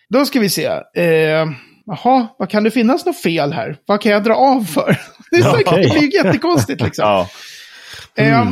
[0.08, 0.64] Då ska vi se.
[0.96, 1.46] Eh,
[1.86, 3.76] jaha, vad kan det finnas något fel här?
[3.86, 4.96] Vad kan jag dra av för?
[5.32, 5.82] Det, är här, okej.
[5.82, 7.04] det blir jättekonstigt liksom.
[7.04, 7.28] Ja.
[8.14, 8.48] Eh,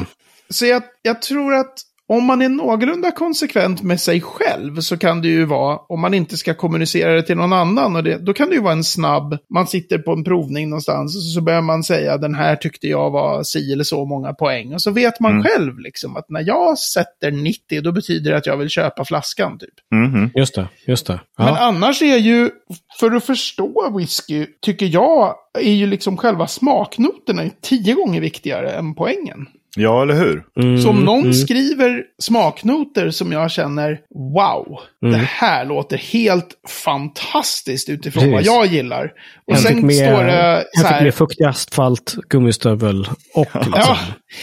[0.50, 1.74] så jag, jag tror att
[2.12, 6.14] om man är någorlunda konsekvent med sig själv så kan det ju vara, om man
[6.14, 8.84] inte ska kommunicera det till någon annan, och det, då kan det ju vara en
[8.84, 12.86] snabb, man sitter på en provning någonstans och så börjar man säga den här tyckte
[12.86, 14.74] jag var si eller så många poäng.
[14.74, 18.46] Och så vet man själv liksom att när jag sätter 90 då betyder det att
[18.46, 19.74] jag vill köpa flaskan typ.
[19.94, 20.30] Mhm.
[20.34, 21.20] Just det, just det.
[21.38, 21.44] Ja.
[21.44, 22.50] Men annars är ju,
[23.00, 28.94] för att förstå whisky, tycker jag, är ju liksom själva smaknoterna tio gånger viktigare än
[28.94, 29.46] poängen.
[29.76, 30.42] Ja, eller hur?
[30.62, 31.34] Mm, Så om någon mm.
[31.34, 33.98] skriver smaknoter som jag känner,
[34.34, 34.66] wow,
[35.04, 35.18] Mm.
[35.20, 38.32] det här låter helt fantastiskt utifrån Precis.
[38.48, 39.10] vad jag gillar.
[39.46, 43.48] Och En sen fick med, står det så fick här, med fuktig asfalt, gummistövel och
[43.54, 43.98] liksom, Ja.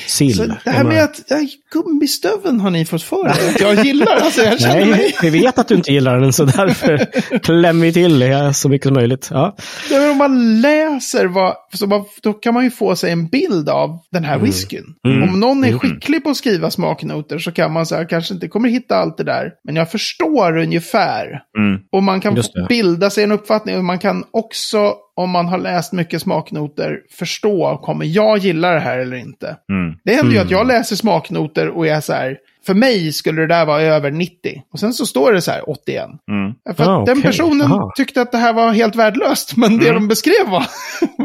[0.08, 0.36] sill.
[0.36, 1.38] så det här med att, ja,
[1.74, 4.16] gummistöveln har ni fått för er att jag gillar.
[4.16, 7.06] Alltså jag känner Nej, mig, vi vet att du inte gillar den så därför
[7.40, 9.28] klämmer vi till det så mycket som möjligt.
[9.32, 9.56] Ja.
[9.92, 13.28] Ja, men om man läser vad, så man, då kan man ju få sig en
[13.28, 14.84] bild av den här whiskyn.
[15.08, 15.17] Mm.
[15.24, 18.70] Om någon är skicklig på att skriva smaknoter så kan man säga, kanske inte kommer
[18.70, 21.42] hitta allt det där, men jag förstår ungefär.
[21.58, 21.80] Mm.
[21.92, 22.38] Och man kan
[22.70, 27.78] bilda sig en uppfattning och man kan också, om man har läst mycket smaknoter, förstå,
[27.84, 29.48] kommer jag gilla det här eller inte?
[29.72, 29.96] Mm.
[30.06, 33.48] Det händer ju att jag läser smaknoter och är så här, för mig skulle det
[33.48, 34.64] där vara över 90.
[34.74, 36.06] Och sen så står det så här 81.
[36.32, 36.54] Mm.
[36.76, 37.22] För att Ah, den okej.
[37.22, 37.92] personen Aha.
[37.98, 39.58] tyckte att det här var helt värdelöst.
[39.58, 40.66] Men det de beskrev var,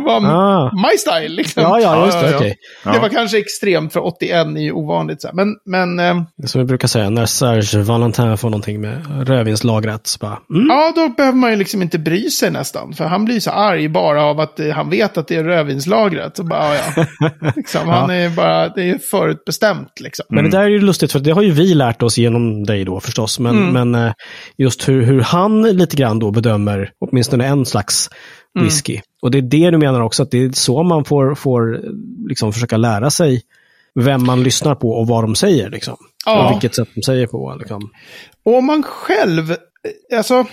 [0.03, 0.71] var Ah.
[0.75, 1.29] my style.
[1.29, 1.63] Liksom.
[1.63, 2.31] Ja, ja, just det.
[2.31, 2.57] Ja, okej.
[2.85, 5.23] Det var kanske extremt, för 81 är ju ovanligt.
[5.23, 5.35] Så här.
[5.35, 10.07] Men, men eh, Som vi brukar säga, när Serge Valentin får någonting med rödvinslagret.
[10.07, 12.93] Så bara, mm, ja, då behöver man ju liksom inte bry sig nästan.
[12.93, 16.37] För han blir så arg bara av att eh, han vet att det är rödvinslagret.
[16.37, 17.31] Så bara, ja, ja.
[17.57, 20.25] liksom, Han är bara, det är förutbestämt liksom.
[20.29, 22.85] Men det där är ju lustigt, för det har ju vi lärt oss genom dig
[22.85, 23.39] då förstås.
[23.39, 24.13] Men, men eh,
[24.59, 28.11] just hur, hur han lite grann då bedömer åtminstone en slags
[28.61, 29.01] whisky.
[29.23, 31.81] Och det är det du menar också, att det är så man får, får
[32.29, 33.43] liksom försöka lära sig
[33.95, 35.71] vem man lyssnar på och vad de säger.
[35.71, 35.97] Liksom.
[36.27, 36.47] Ja.
[36.47, 37.57] Och vilket sätt de säger på.
[37.59, 37.91] Liksom.
[38.43, 40.47] Och om man själv, eh, alltså,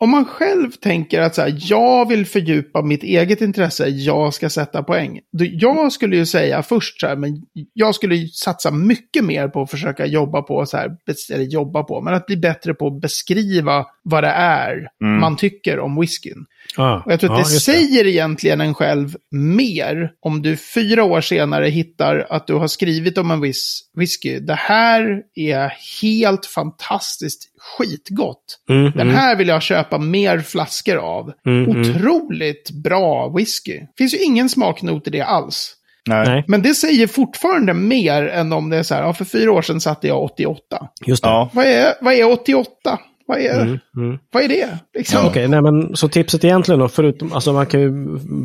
[0.00, 4.50] om man själv tänker att så här, jag vill fördjupa mitt eget intresse, jag ska
[4.50, 5.20] sätta poäng.
[5.32, 9.62] Jag skulle ju säga först så här, men jag skulle ju satsa mycket mer på
[9.62, 10.96] att försöka jobba på, så här,
[11.32, 14.88] eller jobba på, men att bli bättre på att beskriva vad det är
[15.20, 16.46] man tycker om whiskyn.
[16.76, 21.04] Ja, Och jag tror att ja, det säger egentligen en själv mer om du fyra
[21.04, 24.40] år senare hittar att du har skrivit om en viss whisky.
[24.40, 28.44] Det här är helt fantastiskt skitgott.
[28.70, 31.32] Mm, Den här vill jag köpa mer flaskor av.
[31.46, 31.80] Mm, mm.
[31.80, 33.80] Otroligt bra whisky.
[33.98, 35.74] finns ju ingen smaknot i det alls.
[36.08, 36.26] Nej.
[36.28, 39.52] Nej, Men det säger fortfarande mer än om det är så här, ja, för fyra
[39.52, 40.88] år sedan satte jag 88.
[41.06, 41.28] just det.
[41.28, 41.50] Ja.
[41.52, 42.98] Vad är, vad är 88?
[43.30, 44.18] Vad är, Mm, mm.
[44.32, 44.78] vad är det?
[44.98, 45.26] Liksom?
[45.26, 47.90] Okej, nej men så tipset egentligen då, förutom, alltså man kan ju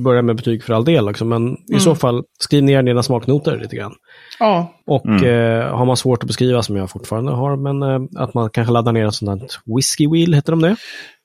[0.04, 3.58] börja med betyg för all del också, men i så fall skriv ner dina smaknoter
[3.58, 3.94] lite grann.
[4.40, 8.34] Ja, Och eh, har man svårt att beskriva, som jag fortfarande har, men eh, att
[8.34, 10.76] man kanske laddar ner ett sånt här whisky wheel, heter de det?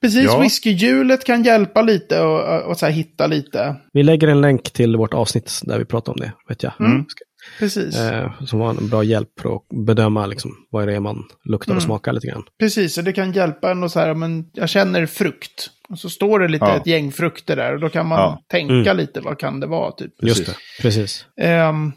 [0.02, 0.40] Precis, Ja.
[0.40, 3.76] whiskyhjulet kan hjälpa lite och, och så här hitta lite.
[3.92, 6.72] Vi lägger en länk till vårt avsnitt där vi pratar om det, vet jag.
[6.72, 7.24] Ska-
[7.58, 11.24] Precis, Eh, som var en bra hjälp för att bedöma liksom, vad det är man
[11.44, 11.76] luktar Mm.
[11.76, 12.42] och smakar lite grann.
[12.58, 12.98] precis.
[12.98, 15.70] Och det kan hjälpa en och så här, men jag känner frukt.
[15.88, 16.76] Och så står det lite Ja.
[16.76, 18.42] ett gäng frukter där och då kan man Ja.
[18.50, 20.12] tänka lite, vad kan det vara typ.
[20.22, 20.56] Just Precis.
[20.76, 21.26] det, precis.
[21.40, 21.92] Ehm,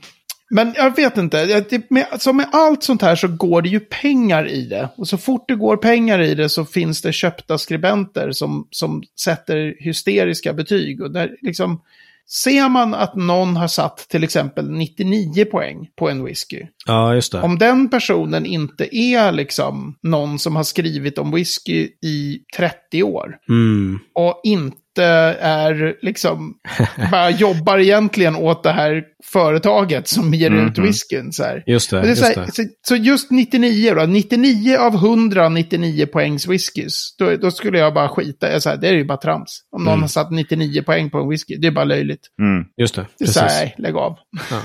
[0.49, 3.69] men jag vet inte, Jag- det- med, som med allt sånt här så går det
[3.69, 4.89] ju pengar i det.
[4.97, 9.03] Och så fort det går pengar i det så finns det köpta skribenter som, som
[9.23, 11.01] sätter hysteriska betyg.
[11.01, 11.81] Och där liksom,
[12.27, 16.62] ser man att någon har satt till exempel 99 poäng på en whisky.
[16.86, 17.41] Ja, just det.
[17.41, 23.36] Om den personen inte är liksom någon som har skrivit om whisky i 30 år
[23.49, 23.99] Mm.
[24.15, 26.53] och inte är liksom,
[27.12, 31.32] bara jobbar egentligen åt det här företaget som ger ut whiskyn.
[31.32, 31.63] Så, här.
[31.67, 32.51] Just det, det är så, just här, det.
[32.53, 37.93] så, så just 99 då, 99 av 100 99 poängs whiskys, då, då skulle jag
[37.93, 39.60] bara skita jag säger, Det är ju bara trams.
[39.75, 42.27] Om någon har satt 99 poäng på en whisky, det är bara löjligt.
[42.41, 42.65] Mm.
[42.77, 44.17] Just det, Det är så här, nej, lägg av.
[44.51, 44.60] Ja.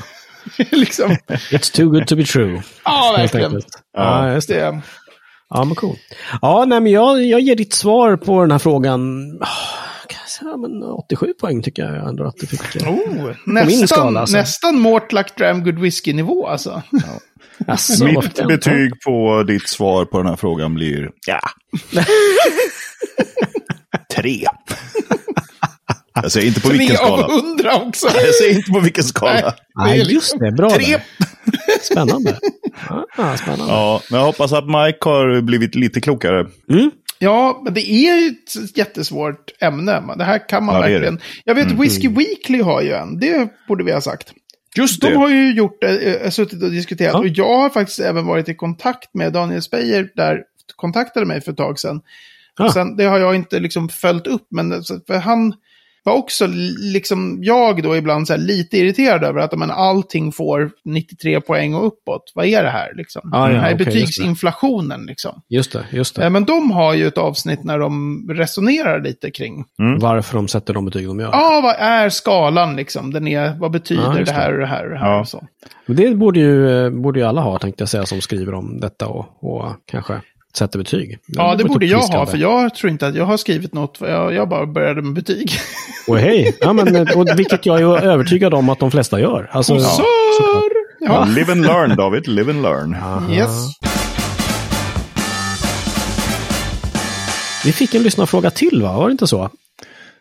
[0.71, 1.11] liksom,
[1.51, 2.63] It's too good to be true.
[2.85, 3.47] ja verkligen.
[3.47, 3.67] enkelt.
[3.97, 4.55] Ja, just det.
[4.55, 4.81] Det,
[5.51, 5.97] Ja, men cool.
[6.43, 9.31] Ja, nej, men jag, jag ger ditt svar på den här frågan.
[10.41, 12.77] Ah, säga, men 87 poäng tycker jag ändå att du fick.
[12.77, 12.89] eh.
[12.93, 14.37] Oh, nästan, skala, alltså.
[14.37, 16.83] nästan Mortlack Dram Good Whisky-nivå alltså.
[17.67, 21.41] Asså, varför Mitt betyg på ditt svar på den här frågan blir ja.
[24.17, 24.45] Tre.
[26.23, 27.35] Jag säger inte på vilken Tre av skala.
[27.43, 28.07] hundra också.
[28.15, 29.55] Jag säger inte på vilken skala.
[29.85, 30.53] Nej, just det.
[30.53, 30.85] Bra Tre.
[30.87, 31.03] där.
[31.83, 32.39] Spännande.
[33.17, 33.73] Ja, spännande.
[33.73, 36.47] Ja, men jag hoppas att Mike har blivit lite klokare.
[36.71, 36.91] Mm.
[37.19, 40.03] Ja, men det är ju ett jättesvårt ämne.
[40.07, 41.17] men Det här kan man Ja, det verkligen...
[41.17, 41.23] det.
[41.45, 43.19] Jag vet, Whiskey Weekly har ju en.
[43.21, 44.33] Det borde vi ha sagt.
[44.77, 47.13] Just De har ju gjort det, eh, suttit och diskuterat.
[47.13, 47.19] Ja.
[47.19, 50.43] Och jag har faktiskt även varit i kontakt med Daniel Speyer, där
[50.77, 52.01] kontaktade mig för ett tag sedan.
[52.59, 52.65] Ja.
[52.65, 55.55] Och sen, det har jag inte liksom följt upp, men för han
[56.09, 56.47] var också,
[56.93, 61.75] liksom jag då ibland så här, lite irriterad över att men, allting får 93 poäng
[61.75, 62.33] och uppåt.
[62.35, 63.23] Vad är det här liksom?
[63.33, 63.85] Ja, ja, Den här det.
[63.85, 65.43] betygsinflationen liksom.
[65.49, 66.25] Just det, just det.
[66.25, 69.65] Eh, Men de har ju ett avsnitt när de resonerar lite kring,
[70.01, 71.29] Varför de sätter de betyg de gör.
[71.33, 73.13] ja, vad är skalan liksom?
[73.13, 75.21] Den är, vad betyder Ja, det här och det här och det här Ja.
[75.21, 75.45] och så.
[75.87, 78.81] Men Det borde ju, eh, borde ju alla ha, tänkte jag säga, som skriver om
[78.81, 80.21] detta och, och kanske
[80.55, 81.19] sätter betyg.
[81.27, 84.35] Ja, det borde jag ha, för jag tror inte att jag har skrivit något, jag,
[84.35, 85.51] jag bara började med betyg.
[86.09, 89.49] Och hej, ja, men, och vilket jag är övertygad om att de flesta gör.
[89.53, 90.05] Alltså, Sir!
[91.01, 92.29] Ja, Live and learn, David.
[92.29, 92.97] Live and learn.
[93.33, 93.51] yes.
[97.65, 98.93] Vi fick en lyssnarfråga till, va?
[98.97, 99.51] Var det inte så?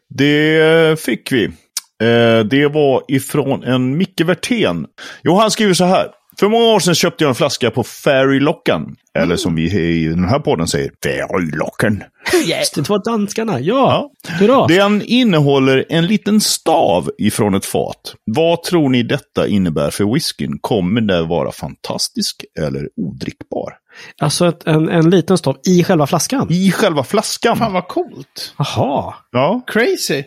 [0.10, 1.46] Det fick vi.
[1.46, 4.86] Eh, Det var ifrån en Micke Werthén.
[5.24, 6.08] Jo, han skriver så här.
[6.39, 8.95] För många år sedan köpte jag en flaska på Fairylocken.
[9.13, 12.04] Eller som vi i den här podden säger, Fairylocken.
[12.47, 13.60] Yes, det var danskarna.
[13.60, 14.67] Ja, hurra.
[14.67, 18.15] Den innehåller en liten stav ifrån ett fat.
[18.26, 20.58] Vad tror ni detta innebär för whiskyn?
[20.62, 23.73] Kommer den vara fantastisk eller odrickbar?
[24.21, 26.47] Alltså ett, en, en liten stav i själva flaskan.
[26.52, 27.58] I själva flaskan?
[27.58, 28.54] Fan vad coolt.
[28.58, 29.13] Jaha.
[29.32, 30.23] Ja, Crazy.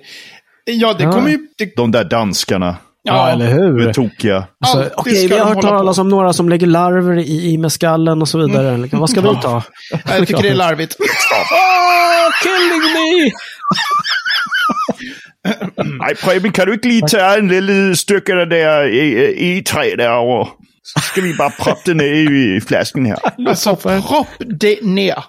[0.65, 1.13] Ja, det Ja.
[1.13, 1.39] kommer ju...
[1.59, 2.77] Det, de där danskarna.
[3.03, 3.93] Ja, eller hur?
[3.93, 4.45] tokiga.
[4.65, 8.23] Alltså, Okej, ska vi har hört talas om några som lägger larver i, i meskallen
[8.23, 8.77] och så vidare.
[8.77, 9.63] Liksom, Vad ska vi ta?
[10.09, 10.97] jag tycker det är larvigt.
[11.01, 11.07] Oh,
[12.43, 13.31] killing me!
[15.99, 20.47] Nej, Preben, kan du inte lige tage en det der i, i træ derovre?
[20.83, 23.19] Så skal vi bare proppe det ned i, flasken her.
[23.49, 24.27] Alltså, propp
[24.61, 25.25] det ner.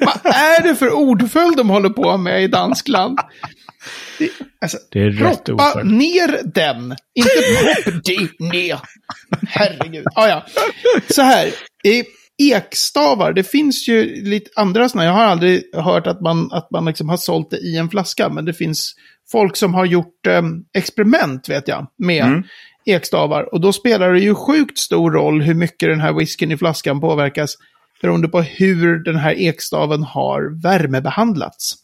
[0.00, 3.18] Vad är det för ordföljd de håller på med i danskland?
[4.22, 5.92] Det, alltså, Det är rätt proppa ordföljd.
[5.92, 6.96] ner den.
[7.14, 7.30] Inte
[7.92, 8.78] propp ner.
[9.48, 10.04] Herregud.
[10.14, 10.46] Ah, ja.
[11.10, 11.46] Så här.
[11.84, 12.04] I,
[12.52, 15.06] ekstavar, det finns ju lite andra sådana.
[15.06, 18.28] Jag har aldrig hört att man, att man liksom har sålt det i en flaska,
[18.28, 18.94] men det finns
[19.32, 20.42] folk som har gjort eh,
[20.74, 22.42] experiment, vet jag, med Mm.
[22.86, 23.54] ekstavar.
[23.54, 27.00] Och då spelar det ju sjukt stor roll hur mycket den här whiskyn i flaskan
[27.00, 27.54] påverkas,
[28.02, 31.74] beroende på hur den här ekstaven har värmebehandlats.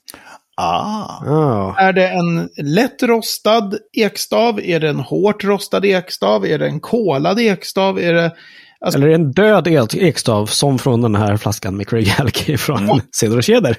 [0.61, 1.23] Ah.
[1.27, 1.75] Ja.
[1.79, 4.61] Är det en lätt rostad ekstav?
[4.61, 6.47] Är det en hårt rostad ekstav?
[6.47, 7.99] Är det en kolad ekstav?
[7.99, 8.33] Är det...
[8.81, 13.37] Alltså, Eller en död ekstav som från den här flaskan med Craig Halkey från Ceder
[13.37, 13.79] och Keder.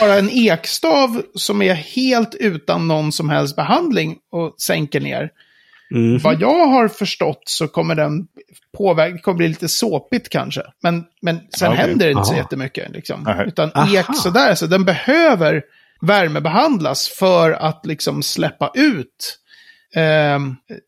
[0.00, 5.30] bara en ekstav som är helt utan någon som helst behandling och sänker ner.
[5.94, 6.18] Mm.
[6.18, 8.26] Vad jag har förstått så kommer den
[8.78, 10.62] påverka, det kommer bli lite såpigt kanske.
[10.82, 11.80] Men, men sen Okej.
[11.80, 12.42] händer det inte så Aha.
[12.42, 12.90] jättemycket.
[12.90, 13.44] Liksom.
[13.46, 13.98] Utan Aha.
[13.98, 15.62] ek sådär, så den behöver
[16.00, 19.36] värmebehandlas för att liksom släppa ut.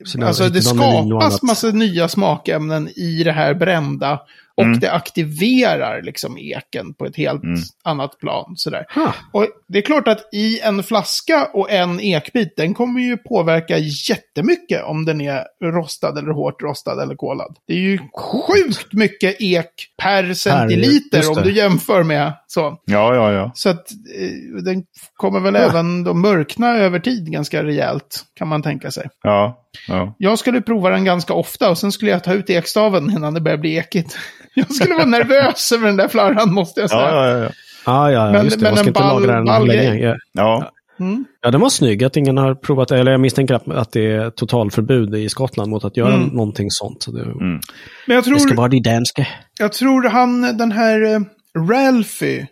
[0.04, 4.20] Så det- alltså det skapas massa nya smakämnen i det här brända.
[4.54, 4.78] Och Mm.
[4.80, 7.60] det aktiverar liksom eken på ett helt Mm.
[7.84, 8.52] annat plan.
[8.56, 8.84] Sådär.
[8.94, 9.14] Ha.
[9.32, 13.78] Och det är klart att i en flaska och en ekbit, den kommer ju påverka
[14.08, 17.56] jättemycket om den är rostad eller hårt rostad eller kolad.
[17.66, 19.68] Det är ju sjukt mycket ek
[20.02, 22.76] per centiliter just om du jämför med så.
[22.84, 23.50] Ja, ja, ja.
[23.54, 24.82] Så att eh, den
[25.16, 25.60] kommer väl Ja.
[25.60, 29.06] även då mörkna över tid ganska rejält, kan man tänka sig.
[29.22, 30.14] Ja, ja.
[30.18, 33.40] Jag skulle prova den ganska ofta och sen skulle jag ta ut ekstaven innan det
[33.40, 34.16] börjar bli ekigt.
[34.54, 37.00] Jag skulle vara nervös över den där flarran, måste jag säga.
[37.02, 37.50] Ja, ja, ja.
[37.86, 38.62] Ja, ja, ja Men- just det.
[38.62, 39.94] men Man ska inte ball- lagra den ball länge.
[40.06, 40.16] Ja.
[40.32, 40.70] ja.
[41.00, 41.24] Mm.
[41.42, 42.90] ja, den var snygg att ingen har provat.
[42.90, 46.28] Eller jag misstänker att, att det är totalförbud i Skottland mot att göra Mm.
[46.28, 47.02] någonting sånt.
[47.02, 47.60] Så det, Mm.
[48.06, 48.34] Men jag tror...
[48.34, 49.26] det ska vara det danska.
[49.58, 51.20] Jag tror han, den här eh,
[51.58, 52.46] Ralphie,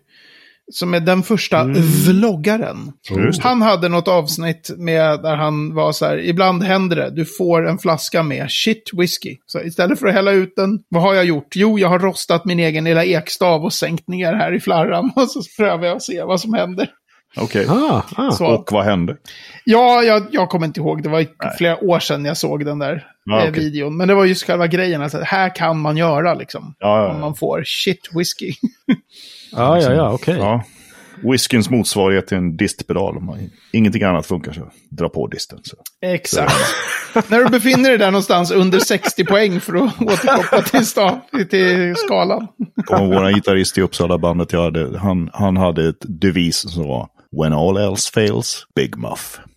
[0.73, 1.65] som är den första
[2.09, 2.93] vloggaren.
[3.11, 3.49] Just det.
[3.49, 7.69] Han hade något avsnitt med där han var så här, ibland händer det, du får
[7.69, 9.37] en flaska med shit whisky.
[9.47, 11.57] Så istället för att hälla ut den, vad har jag gjort?
[11.57, 15.13] Jo, jag har rostat min egen lilla ekstav och sänkt ner här i flarran.
[15.17, 16.89] Och så prövar jag att se vad som händer.
[17.37, 17.67] Okej.
[17.69, 18.31] Ah, ah.
[18.31, 19.17] Så, Och vad hände?
[19.65, 21.27] ja, jag, jag kommer inte ihåg, det var
[21.59, 23.65] flera år sedan jag såg den där Ja, eh, okej.
[23.65, 23.97] videon.
[23.97, 26.75] Men det var just själva grejen, alltså, här kan man göra liksom.
[26.79, 28.53] Ja, ja, Om man får shit whisky.
[29.53, 30.37] ja, ja, ja okej.
[30.39, 30.65] ja.
[31.33, 33.15] Whiskyns motsvarighet till en distpedal.
[33.73, 35.59] Ingenting annat funkar så dra på disten.
[35.63, 35.77] Så.
[36.03, 36.55] Exakt.
[37.31, 41.95] När du befinner dig där någonstans under 60 poäng för att återkoppla till, stav, till
[41.97, 42.47] skalan.
[42.91, 47.53] Vår gitarrist i Uppsala bandet jag hade, han, han hade ett devis som var When
[47.53, 49.41] all else fails, Big Muff.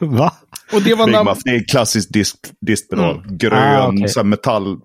[0.00, 0.32] Va?
[0.72, 1.28] Och det var Big namn...
[1.28, 3.22] Muff, det är en klassisk dist, distpedal.
[3.28, 4.76] Grön, Ah, så här metall,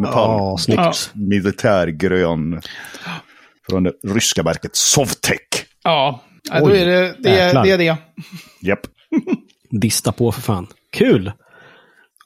[0.00, 1.10] metall Ja, snyggt.
[1.14, 2.60] militärgrön.
[3.70, 5.48] Från det ryska verket Sovtek.
[5.84, 7.40] Ja, ja, då Oj, är det det.
[7.40, 7.96] Är, det, är det.
[8.60, 8.80] Japp.
[9.70, 10.66] Dista på för fan.
[10.92, 11.32] Kul!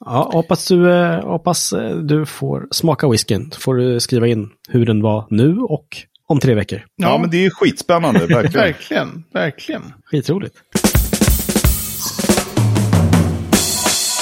[0.05, 3.51] Ja, hoppas du, eh, hoppas eh, du får smaka whiskyn.
[3.51, 5.87] Så får du skriva in hur den var nu och
[6.29, 6.85] om tre veckor.
[6.95, 8.51] Ja, men det är skitspännande, verkligen.
[8.51, 9.93] Verkligen, verkligen.
[10.05, 10.55] Skitroligt.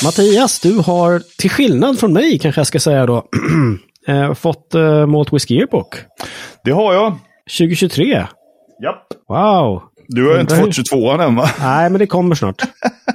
[0.03, 3.25] Mattias, du har till skillnad från mig kanske jag ska säga då,
[4.07, 5.95] eh, fått uh, Malt Whisky Yearbook
[6.63, 7.19] Det har jag.
[7.57, 8.27] 2023.
[8.83, 9.07] Japp.
[9.27, 9.83] Wow!
[10.07, 11.49] Du har inte Undrar fått 22an än va?
[11.59, 12.61] Nej, men det kommer snart.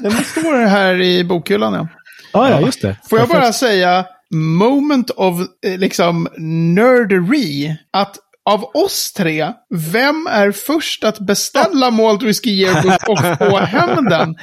[0.01, 1.89] Den står här i bokhyllan, ja.
[2.33, 2.97] Ja, ja, just det.
[3.11, 8.17] Får jag bara säga, moment of eh, liksom nerdery, att
[8.51, 9.53] av oss tre,
[9.93, 14.35] vem är först att beställa Malt Whisky Yearbook och få hem den?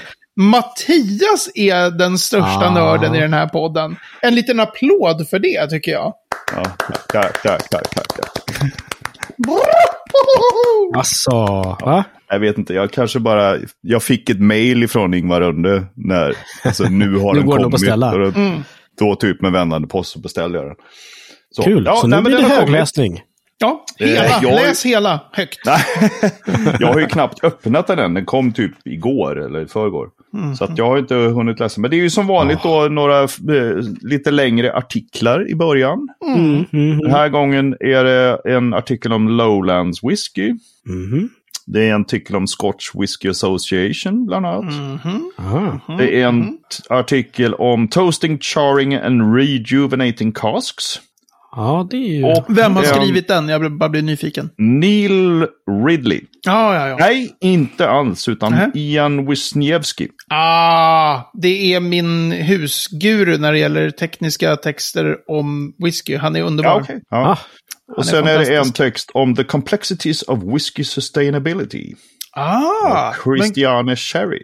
[0.41, 2.73] Mattias är den största Ah.
[2.73, 3.95] nörden i den här podden.
[4.21, 6.13] En liten applåd för det, tycker jag.
[6.55, 6.63] Ja,
[7.07, 8.07] tack, tack, tack, tack.
[10.95, 11.31] Alltså,
[11.85, 12.03] va?
[12.29, 13.57] Jag vet inte, jag kanske bara...
[13.81, 16.35] Jag fick ett mail ifrån Ingvar Runde när...
[16.63, 17.71] Alltså nu har Nu den kommit.
[17.71, 18.11] beställa.
[18.11, 18.31] Och då,
[18.99, 20.75] då typ med vändande post så beställde jag den.
[21.51, 21.83] Så, Kul!
[21.85, 23.21] Ja, så nej, nu men blir det högläsning.
[23.61, 24.23] Ja, Eh, hela.
[24.41, 25.59] jag- Läs hela högt.
[26.79, 28.13] Jag har ju knappt öppnat den än.
[28.13, 30.09] Den kom typ igår eller i förrgår.
[30.57, 31.81] Så att jag har inte hunnit läsa.
[31.81, 33.27] Men det är ju som vanligt då några eh,
[34.01, 36.07] lite längre artiklar i början.
[36.35, 40.53] Mm, mm, Den här gången är det en artikel om Lowlands Whisky.
[40.85, 41.29] mhm.
[41.71, 44.73] Det är en artikel om Scotch Whisky Association bland annat.
[44.73, 45.31] Mhm.
[45.39, 45.79] Aha.
[45.97, 46.57] Det är en
[46.89, 50.99] artikel om Toasting, Charring and Rejuvenating Casks.
[51.51, 52.23] Ja, det är ju...
[52.23, 53.49] Och Vem har skrivit den?
[53.49, 54.49] Jag bara blir nyfiken.
[54.57, 55.47] Neil
[55.87, 56.21] Ridley.
[56.45, 56.97] Ja, ja, ja.
[56.99, 58.71] Nej, inte alls, utan Nähä.
[58.73, 60.07] Ian Wisniewski.
[60.29, 66.17] Ah, det är min husguru när det gäller tekniska texter om whisky.
[66.17, 66.71] Han är underbar.
[66.71, 67.01] Ja, okej.
[67.09, 67.17] ja.
[67.17, 67.37] Ah,
[67.97, 71.93] Och är sen är, det en text om The Complexities of Whisky Sustainability.
[72.31, 74.43] Ah, men, Christiane Sherry.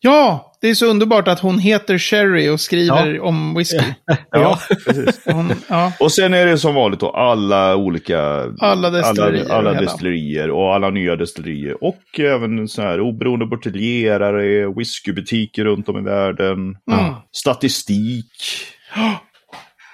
[0.00, 3.84] ja, det är så underbart att hon heter Sherry och skriver om whisky.
[4.30, 5.20] Ja, precis.
[5.32, 5.92] Hon, ja.
[6.00, 8.20] Och sen är det som vanligt då alla olika...
[8.60, 11.84] Alla destillerier Alla, alla destillerier och alla nya destillerier.
[11.84, 16.58] Och även så här oberoende buteljerare, whiskybutiker runt om i världen.
[16.92, 17.14] Mm.
[17.32, 18.32] Statistik.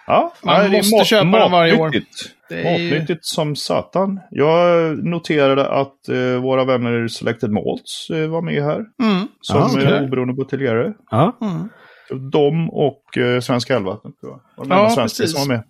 [0.06, 1.90] Ja, Man måste köpa dem varje år.
[2.48, 4.20] Det är ju- Matnyttigt som satan.
[4.30, 8.74] Jag noterade att eh, våra vänner Selected Malts eh, var med här.
[9.02, 9.26] Mm.
[9.40, 9.84] Som Ja, okej.
[9.84, 10.92] eh, oberoende buteljerare.
[11.10, 11.38] Ja.
[11.42, 11.68] Mm.
[12.30, 14.14] De och eh, Svenska Älvvattnet.
[14.56, 15.36] Och de Ja, svenska precis.
[15.36, 15.64] som var med.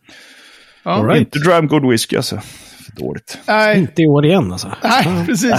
[0.85, 0.91] Ja.
[0.91, 1.21] All right.
[1.21, 2.37] Inte Dram Good Whisky alltså.
[2.85, 3.39] För dåligt.
[3.49, 4.73] Nej, Inte i år igen alltså.
[4.83, 5.55] nej, precis.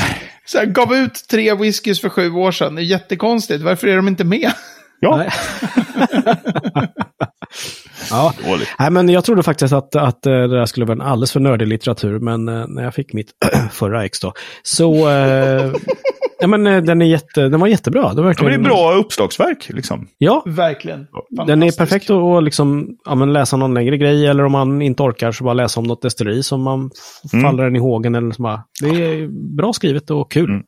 [0.45, 2.75] Så jag gav ut tre whiskys för sju år sedan.
[2.75, 3.63] Det är jättekonstigt.
[3.63, 4.51] Varför är de inte med?
[4.99, 5.29] Ja, Nej.
[8.13, 8.33] ja.
[8.49, 8.67] dåligt.
[8.79, 11.39] Nej, men jag trodde faktiskt att, att eh, det där skulle vara en alldeles för
[11.39, 13.27] nördig litteratur, men eh, när jag fick mitt
[13.71, 14.33] förra ex då,
[14.63, 15.09] så...
[15.09, 15.71] Eh,
[16.39, 18.01] ja, men, eh, den, är jätte, den var jättebra.
[18.01, 20.07] Det var Ja, men verkligen, det är bra uppslagsverk liksom.
[20.17, 21.07] Ja, Verkligen.
[21.47, 25.03] den är perfekt att liksom, ja, men läsa någon längre grej, eller om man inte
[25.03, 26.89] orkar så bara läsa om något destilleri som man
[27.33, 27.43] Mm.
[27.45, 28.15] faller den i hågen.
[28.15, 30.49] Eller så bara, det är bra skrivet och kul.
[30.49, 30.63] Mm.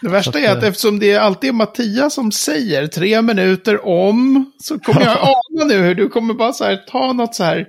[0.00, 3.86] Det värsta att, är att eh, eftersom det alltid är Mattias som säger tre minuter
[3.86, 7.44] om, så kommer jag ana nu hur du kommer bara så här ta något så
[7.44, 7.66] här,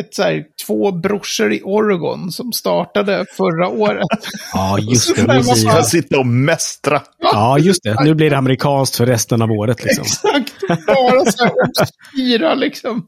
[0.00, 4.06] ett så här, två brorsor i Oregon som startade förra året.
[4.52, 5.22] Ja, just det.
[5.22, 7.02] Nu fan- Jag sitter och mästra.
[7.18, 8.04] ja, just det.
[8.04, 9.84] Nu blir det amerikanskt för resten av året.
[9.84, 10.02] Liksom.
[10.04, 13.06] Exakt, bara så här obskyra liksom.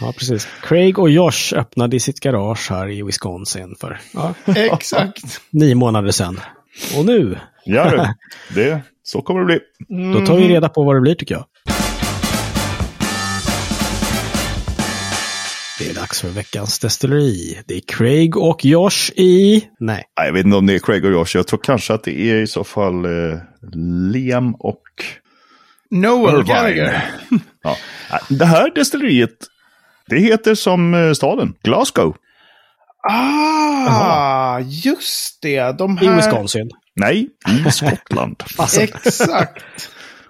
[0.00, 0.48] Ja, precis.
[0.62, 5.40] Craig och Josh öppnade i sitt garage här i Wisconsin för ja, Exakt.
[5.50, 6.40] nio månader sedan.
[6.98, 8.54] Och nu, Ja, du.
[8.60, 9.60] det, så kommer det bli.
[10.12, 11.44] då tar vi reda på vad det blir tycker jag.
[15.78, 17.58] Det är dags för veckans destilleri.
[17.66, 19.64] Det är Craig och Josh i...
[19.80, 20.04] Nej.
[20.14, 21.26] Jag vet inte om det är Craig och Josh.
[21.34, 23.38] Jag tror kanske att det är i så fall eh,
[24.12, 24.82] Liam och
[25.90, 26.44] Noel.
[26.44, 27.04] Gallagher.
[27.62, 27.76] Ja.
[28.28, 29.30] Det här destilleriet,
[30.08, 32.16] det heter som eh, staden, Glasgow.
[33.08, 35.78] Ah, just det.
[35.78, 36.16] De I här...
[36.16, 36.70] Wisconsin.
[36.94, 37.28] Nej,
[37.66, 38.42] i Skottland.
[38.58, 39.64] Alltså, Exakt.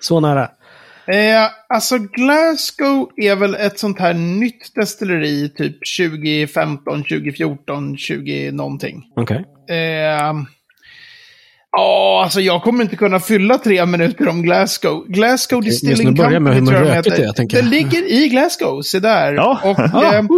[0.01, 0.51] så nära.
[1.07, 9.03] Eh, alltså Glasgow är väl ett sånt här nytt destilleri typ 2015, 2014, 20 någonting.
[9.17, 9.45] Okej.
[9.71, 10.33] Eh,
[11.77, 15.05] Ja, alltså jag kommer inte kunna fylla tre minuter om Glasgow.
[15.09, 17.11] Glasgow Okej, Distilling börjar med Company hur tror jag heter.
[17.11, 17.71] det är, tänker Det jag.
[17.71, 19.33] ligger i Glasgow, se där.
[19.35, 19.61] Ja.
[19.65, 20.29] Och, Ah, eh, uh.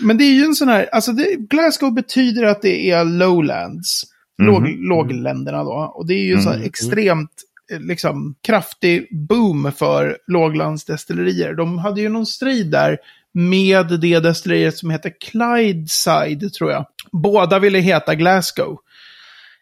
[0.00, 4.02] men det är ju en sån här, alltså det, Glasgow betyder att det är lowlands.
[4.42, 4.76] Låg, Mhm.
[4.88, 5.92] lågländerna då.
[5.96, 6.66] Och det är ju en sån här Mm.
[6.68, 7.30] extremt
[7.72, 11.54] eh, liksom, kraftig boom för låglandsdestillerier.
[11.54, 12.98] De hade ju någon strid där
[13.34, 16.86] med det destilleriet som heter Clydeside, tror jag.
[17.12, 18.78] Båda ville heta Glasgow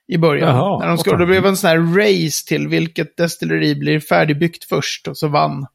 [0.09, 0.57] i början.
[0.57, 4.65] Jaha, när de skulle, det blev en sån här race till vilket destilleri blir färdigbyggt
[4.65, 5.67] först och så vann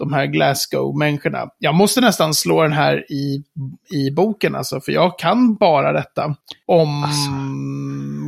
[0.00, 1.46] de här Glasgow-människorna.
[1.58, 3.42] Jag måste nästan slå den här i,
[3.90, 6.34] i boken alltså, för jag kan bara detta
[6.66, 7.06] om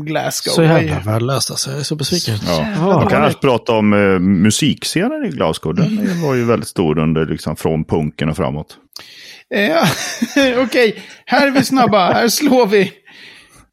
[0.06, 0.52] Glasgow.
[0.52, 1.70] Så jävla värdelöst alltså.
[1.70, 2.34] Jag är så besviken.
[2.46, 2.66] Ja.
[2.76, 2.86] Ja.
[2.86, 5.74] Man kan alltså prata om eh, musikscenen i Glasgow.
[5.74, 8.76] Den var ju väldigt stor under, liksom, från punken och framåt.
[9.54, 12.12] Eh, Okej, här är vi snabba.
[12.12, 12.92] Här slår vi.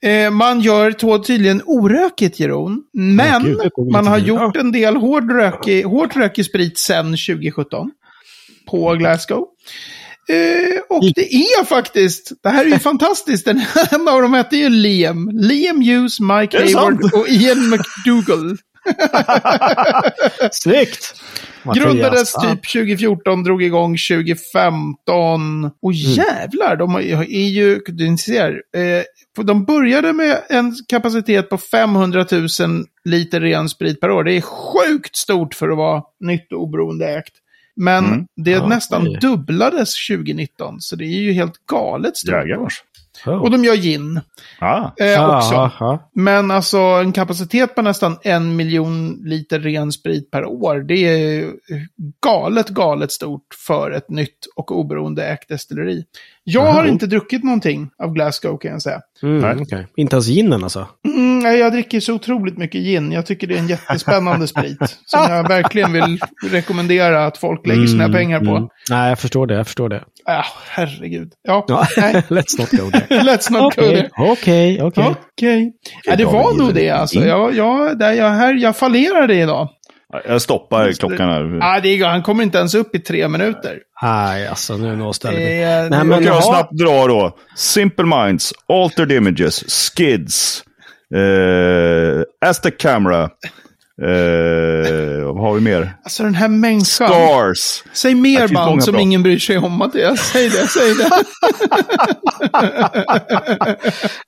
[0.01, 2.81] Eh, man gör två tydligen orökigt, Jeroen.
[2.93, 7.91] Men gud, kommer man har gjort en del hård rökig, hårt rökig sprit sedan 2017.
[8.69, 9.45] På Glasgow.
[10.29, 14.57] Eh, och det är faktiskt, det här är ju fantastiskt, den, en av dem hette
[14.57, 15.29] ju Liam.
[15.33, 18.57] Liam Hughes, Mike Hayward och Ian McDougall.
[20.51, 21.21] Snyggt!
[21.63, 21.85] Mattias.
[21.85, 22.41] Grundades Ah.
[22.41, 25.71] typ 2014, drog igång 2015.
[25.81, 32.25] Och jävlar, de är ju, du ser, eh, de började med en kapacitet på 500
[32.31, 32.47] 000
[33.05, 34.23] liter ren sprit per år.
[34.23, 37.33] Det är sjukt stort för att vara nytt och oberoende ägt.
[37.75, 38.25] Men Mm.
[38.35, 39.17] det Ja, nästan oj.
[39.21, 42.31] dubblades 2019, så det är ju helt galet stort.
[42.33, 42.73] Jägarns.
[43.25, 43.33] Oh.
[43.41, 44.21] Och de gör gin
[44.59, 44.91] Ah.
[44.97, 45.55] eh, Ah, också.
[45.55, 46.09] ah, ah.
[46.13, 50.79] Men alltså en kapacitet på nästan en miljon liter ren sprit per år.
[50.87, 51.53] Det är
[52.21, 56.03] galet, galet stort för ett nytt och oberoende ägt destilleri.
[56.51, 58.99] Jag har inte druckit någonting av Glasgow kan jag säga.
[59.23, 59.87] Mm, okej.
[59.97, 60.87] Inte ens ginen alltså?
[61.07, 63.11] Mm, nej, jag dricker så otroligt mycket gin.
[63.11, 64.77] Jag tycker det är en jättespännande sprit.
[65.05, 66.19] Som jag verkligen vill
[66.51, 68.49] rekommendera att folk lägger sina Mm, pengar på.
[68.55, 68.69] mm.
[68.89, 69.53] Nej, jag förstår det.
[69.55, 70.03] Jag förstår det.
[70.25, 71.31] Ah, herregud.
[71.43, 71.87] Ja, Ja.
[71.97, 72.13] nej.
[72.29, 73.05] Let's not go there.
[73.23, 74.09] Let's not go Okej, there.
[74.17, 75.05] okej, okej.
[75.37, 75.73] Okej.
[76.05, 77.19] Ja, det var nog det alltså.
[77.19, 79.69] Jag, jag, där jag, här, jag fallerade idag.
[80.27, 81.57] Jag stoppar klockan här.
[81.61, 83.77] Ja, det är, han kommer inte ens upp i tre minuter.
[84.01, 84.95] Nej, alltså nu
[85.31, 85.61] vi.
[85.63, 86.41] Eh, Nej, det- men Jag kan jaha.
[86.41, 87.37] snabbt dra då.
[87.55, 89.63] Simple Minds, Altered Images,
[89.95, 90.63] Skids,
[91.15, 93.29] eh, Aztec Camera,
[94.01, 95.93] Eh, vad har vi mer?
[96.03, 97.07] Alltså den här människan.
[97.09, 97.83] Scars.
[97.93, 99.01] Säg mer band som bra.
[99.01, 99.81] ingen bryr sig om.
[99.81, 100.17] Att det.
[100.17, 101.09] Säg det, säg det.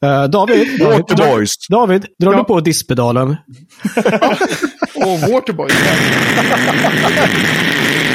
[0.05, 1.49] Eh, David, David, Waterboys.
[1.69, 2.37] David, drar Ja.
[2.37, 3.35] du på diskpedalen?
[4.95, 5.69] Och Waterboy.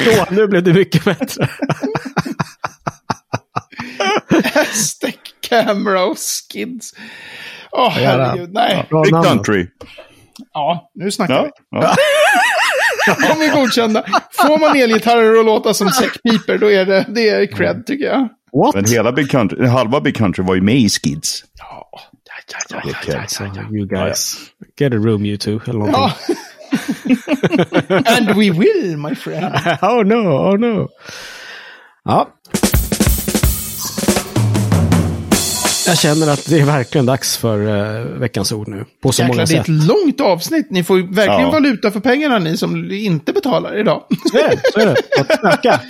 [0.04, 1.48] Så, nu blev det mycket bättre.
[4.72, 6.92] Stack camera och skids.
[7.72, 8.24] Åh, Jävlar.
[8.26, 8.52] herregud.
[8.52, 8.88] Nej.
[9.04, 9.14] Big.
[9.24, 9.66] Country.
[10.52, 11.78] Ja, nu snackar Ja, vi.
[11.80, 11.94] ja.
[13.38, 14.04] De är godkända.
[14.32, 18.28] Får man elgitarrer att låta som säckpiper, då är det, det är cred, tycker jag.
[18.52, 18.74] What?
[18.74, 21.44] Men hela Big Country, halva Big Country var ju med i Skids.
[21.58, 22.00] Ja, ja,
[22.70, 23.62] ja, ja, ja, ja, ja.
[23.76, 24.36] you guys.
[24.80, 25.60] Get a room you two.
[25.66, 25.86] Eller.
[25.86, 26.12] Ja.
[28.16, 29.54] And we will, my friend.
[29.82, 30.88] oh no, oh no.
[32.04, 32.28] Ja.
[35.86, 38.84] Jag känner att det är verkligen dags för uh, veckans ord nu.
[39.02, 39.68] På så Jäklar, många det är sätt.
[39.68, 40.66] ett långt avsnitt.
[40.70, 41.50] Ni får verkligen Ja.
[41.50, 44.02] valuta för pengarna, ni som inte betalar idag.
[44.30, 44.60] Så är det.
[44.72, 45.20] Så är det.
[45.20, 45.80] Att snacka.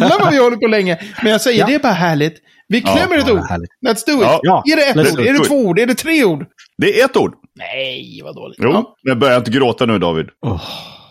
[0.00, 0.98] Jävlar vad vi håller på länge.
[1.22, 1.66] Men jag säger, Ja.
[1.66, 2.34] det är bara härligt.
[2.68, 3.40] Vi klämmer ett ja, ord.
[3.48, 3.70] härligt.
[3.86, 4.40] Let's do it.
[4.42, 4.62] Ja.
[4.72, 5.16] Är det ett let's ord?
[5.16, 5.28] do it.
[5.28, 5.78] Är det två ord?
[5.78, 6.44] Är det tre ord?
[6.78, 7.34] Det är ett ord.
[7.58, 8.58] Nej, vad dåligt.
[8.62, 8.96] Jo, Ja.
[9.02, 10.26] men börja inte gråta nu David.
[10.46, 10.62] Åh.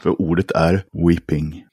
[0.04, 1.64] För ordet är weeping.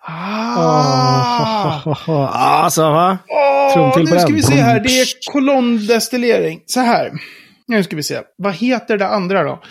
[0.00, 1.62] Ah.
[2.06, 3.18] alltså, va?
[3.28, 4.80] Åh, Trum till nu på ska vi se här.
[4.80, 6.60] Det är kolonndestillering.
[6.66, 7.12] Så här.
[7.66, 8.20] Nu ska vi se.
[8.38, 9.62] Vad heter det andra då?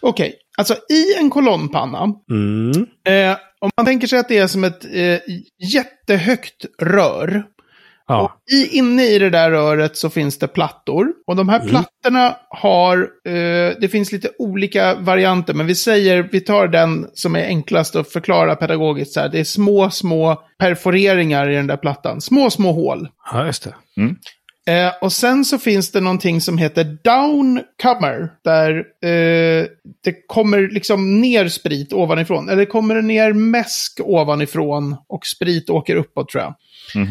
[0.00, 2.04] Okej, alltså i en kolonnpanna.
[2.30, 2.86] Mm.
[3.08, 5.18] Eh, om man tänker sig att det är som ett eh,
[5.72, 7.44] jättehögt rör.
[8.10, 8.22] Ja.
[8.22, 11.12] Och i, inne i det där röret så finns det plattor.
[11.26, 16.40] Och de här plattorna har, eh, det finns lite olika varianter, men vi säger, vi
[16.40, 19.12] tar den som är enklast att förklara pedagogiskt.
[19.12, 19.28] Så här.
[19.28, 22.20] Det är små, små perforeringar i den där plattan.
[22.20, 23.08] Små, små hål.
[23.32, 23.74] ja, just det.
[24.66, 28.32] Eh, och sen så finns det någonting som heter downcomer.
[28.44, 29.66] Där eh,
[30.04, 32.48] det kommer liksom ner sprit ovanifrån.
[32.48, 36.54] Eller kommer det ner mäsk ovanifrån och sprit åker uppåt tror jag.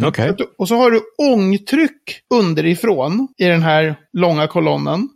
[0.05, 0.33] Okej.
[0.57, 1.01] Och så har du
[1.33, 5.09] ångtryck underifrån i den här långa kolonnen.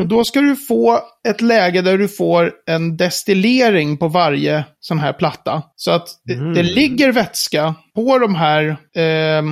[0.00, 4.98] Och då ska du få ett läge där du får en destillering på varje sån
[4.98, 5.62] här platta.
[5.76, 9.42] Så att det, det ligger vätska på de här eh,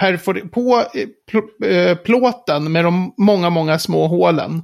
[0.00, 4.62] perfor- på eh, pl- eh, plåten med de många, många små hålen.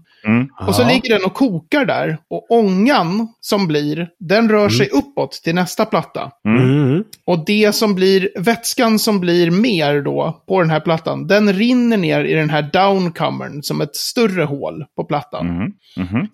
[0.68, 2.18] Och så ligger den och kokar där.
[2.30, 6.30] Och ångan som blir, den rör sig uppåt till nästa platta.
[6.48, 7.04] Mm.
[7.26, 11.96] Och det som blir, vätskan som blir mer då på den här plattan, den rinner
[11.96, 15.46] ner i den här downcommern som ett större hål på plattan.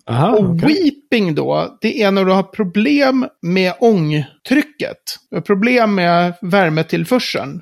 [0.09, 0.67] Aha, Och okej.
[0.83, 4.97] weeping då, det är när du har problem med ångtrycket.
[5.45, 7.61] Problem med värmetillförseln.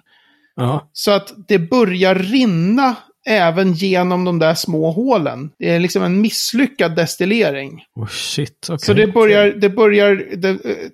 [0.55, 0.89] Ja.
[0.93, 2.95] Så att det börjar rinna
[3.25, 5.51] även genom de där små hålen.
[5.59, 7.83] Det är liksom en misslyckad destillering.
[7.95, 8.79] Oh, shit, okej.
[8.79, 10.49] Så det börjar, det börjar det,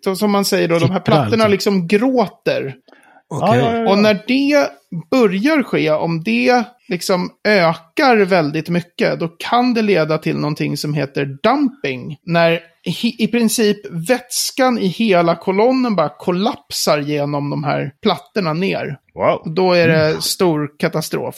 [0.05, 1.76] eh, som man säger då, de här plattorna liksom.
[1.76, 2.76] liksom gråter.
[3.30, 3.86] Okej.
[3.86, 4.70] Och när det
[5.12, 10.93] börjar ske, om det liksom ökar väldigt mycket, då kan det leda till någonting som
[10.93, 12.18] heter dumping.
[12.24, 12.60] När
[13.18, 13.78] i, princip
[14.10, 18.98] vätskan i hela kolonnen bara kollapsar genom de här plattorna ner.
[19.16, 19.54] Wow.
[19.56, 21.36] Då är det stor katastrof.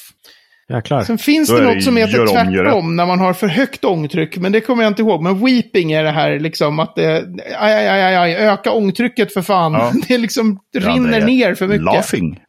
[0.74, 1.02] Jäklar.
[1.04, 4.38] Sen finns Då det något som heter tvärtom, när man har för högt ångtryck.
[4.38, 5.22] Men det kommer jag inte ihåg.
[5.24, 7.26] Men weeping är det här liksom att det,
[7.60, 9.74] aj, aj, aj, aj, öka ångtrycket för fan.
[9.74, 9.92] Ja.
[10.08, 11.86] Det liksom Ja, rinner det ner för mycket.
[11.86, 12.40] Laughing.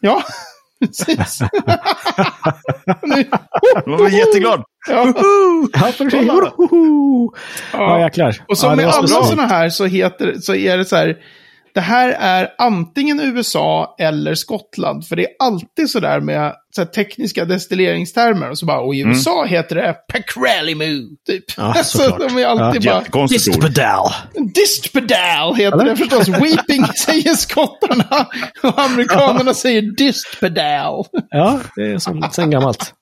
[0.00, 0.22] Ja,
[0.80, 1.40] precis.
[3.02, 3.24] Nu-
[3.86, 4.64] Jag var jätteglad.
[4.88, 5.12] Ja.
[5.72, 7.30] Ja!
[7.72, 8.36] Ja, jäklar.
[8.48, 11.16] Och som ja, med alla sådana här så, heter, så är det så här.
[11.74, 15.06] Det här är antingen USA eller Skottland.
[15.06, 18.50] För det är alltid så där med så här tekniska destilleringstermer.
[18.50, 21.02] Och så bara, och i USA heter det Pacralimu.
[21.26, 21.44] Typ.
[21.56, 22.28] Ja, alltså, såklart.
[22.28, 22.94] de är alltid bara...
[22.98, 23.62] Jättekonstigt ord.
[23.62, 24.12] Diskpedal.
[24.54, 25.90] Distpedal heter Eller?
[25.90, 26.28] det förstås.
[26.28, 28.26] Weeping säger skottarna.
[28.62, 31.04] Och amerikanerna säger distpedal.
[31.30, 32.94] Ja, det är som sen gammalt.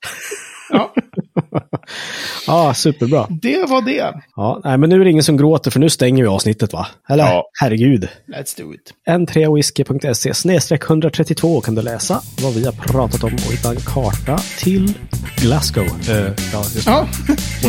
[0.71, 0.93] Ja,
[2.47, 3.27] Ja, superbra.
[3.31, 4.13] det var det.
[4.37, 6.87] Ja, nej, men nu är det ingen som gråter för nu stänger vi avsnittet va?
[7.09, 7.25] Eller?
[7.25, 7.45] Ja.
[7.61, 8.09] Herregud.
[8.37, 8.93] Let's do it.
[9.11, 14.39] n3whisky.se snedstreck 132 kan du läsa vad vi har pratat om och hitta en karta
[14.59, 14.95] till
[15.37, 15.87] Glasgow.
[16.11, 16.17] Eh,
[16.53, 16.91] ja, just det.
[16.91, 17.07] Ja,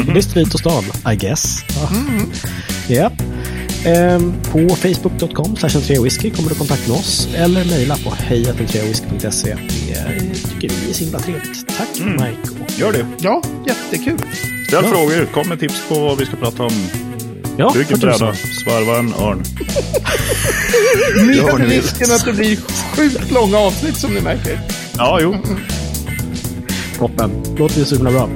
[0.13, 1.65] Visst vit och stan, I guess.
[1.69, 1.89] Ja.
[2.95, 3.05] Ja.
[3.05, 3.11] Ehm,
[4.51, 5.55] på facebook.com
[6.03, 9.55] whisky kommer du kontakt med oss eller mejla på hejatentreawhisky.se.
[9.55, 11.67] Det tycker vi är så himla trevligt.
[11.77, 12.63] Tack Mike.
[12.63, 13.05] Och, Gör det.
[13.19, 14.17] ja jättekul.
[14.67, 14.89] Ställ Ja.
[14.89, 15.25] frågor.
[15.33, 16.71] Kom med tips på vad vi ska prata om.
[17.57, 18.33] ja, Bygg en bräda.
[18.63, 19.43] Svarva en örn.
[21.59, 22.57] Med risken att det blir
[22.95, 24.59] sjukt långa avsnitt som ni märker.
[24.97, 25.35] Ja, jo.
[26.97, 27.31] Toppen.
[27.57, 28.29] Låter så himla bra.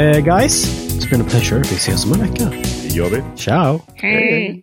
[0.00, 1.62] Eh, guys, it's been a pleasure.
[1.70, 2.50] Vi ses om en vecka.
[2.82, 3.22] Det gör vi.
[3.36, 3.80] Ciao!
[3.94, 4.62] Hej!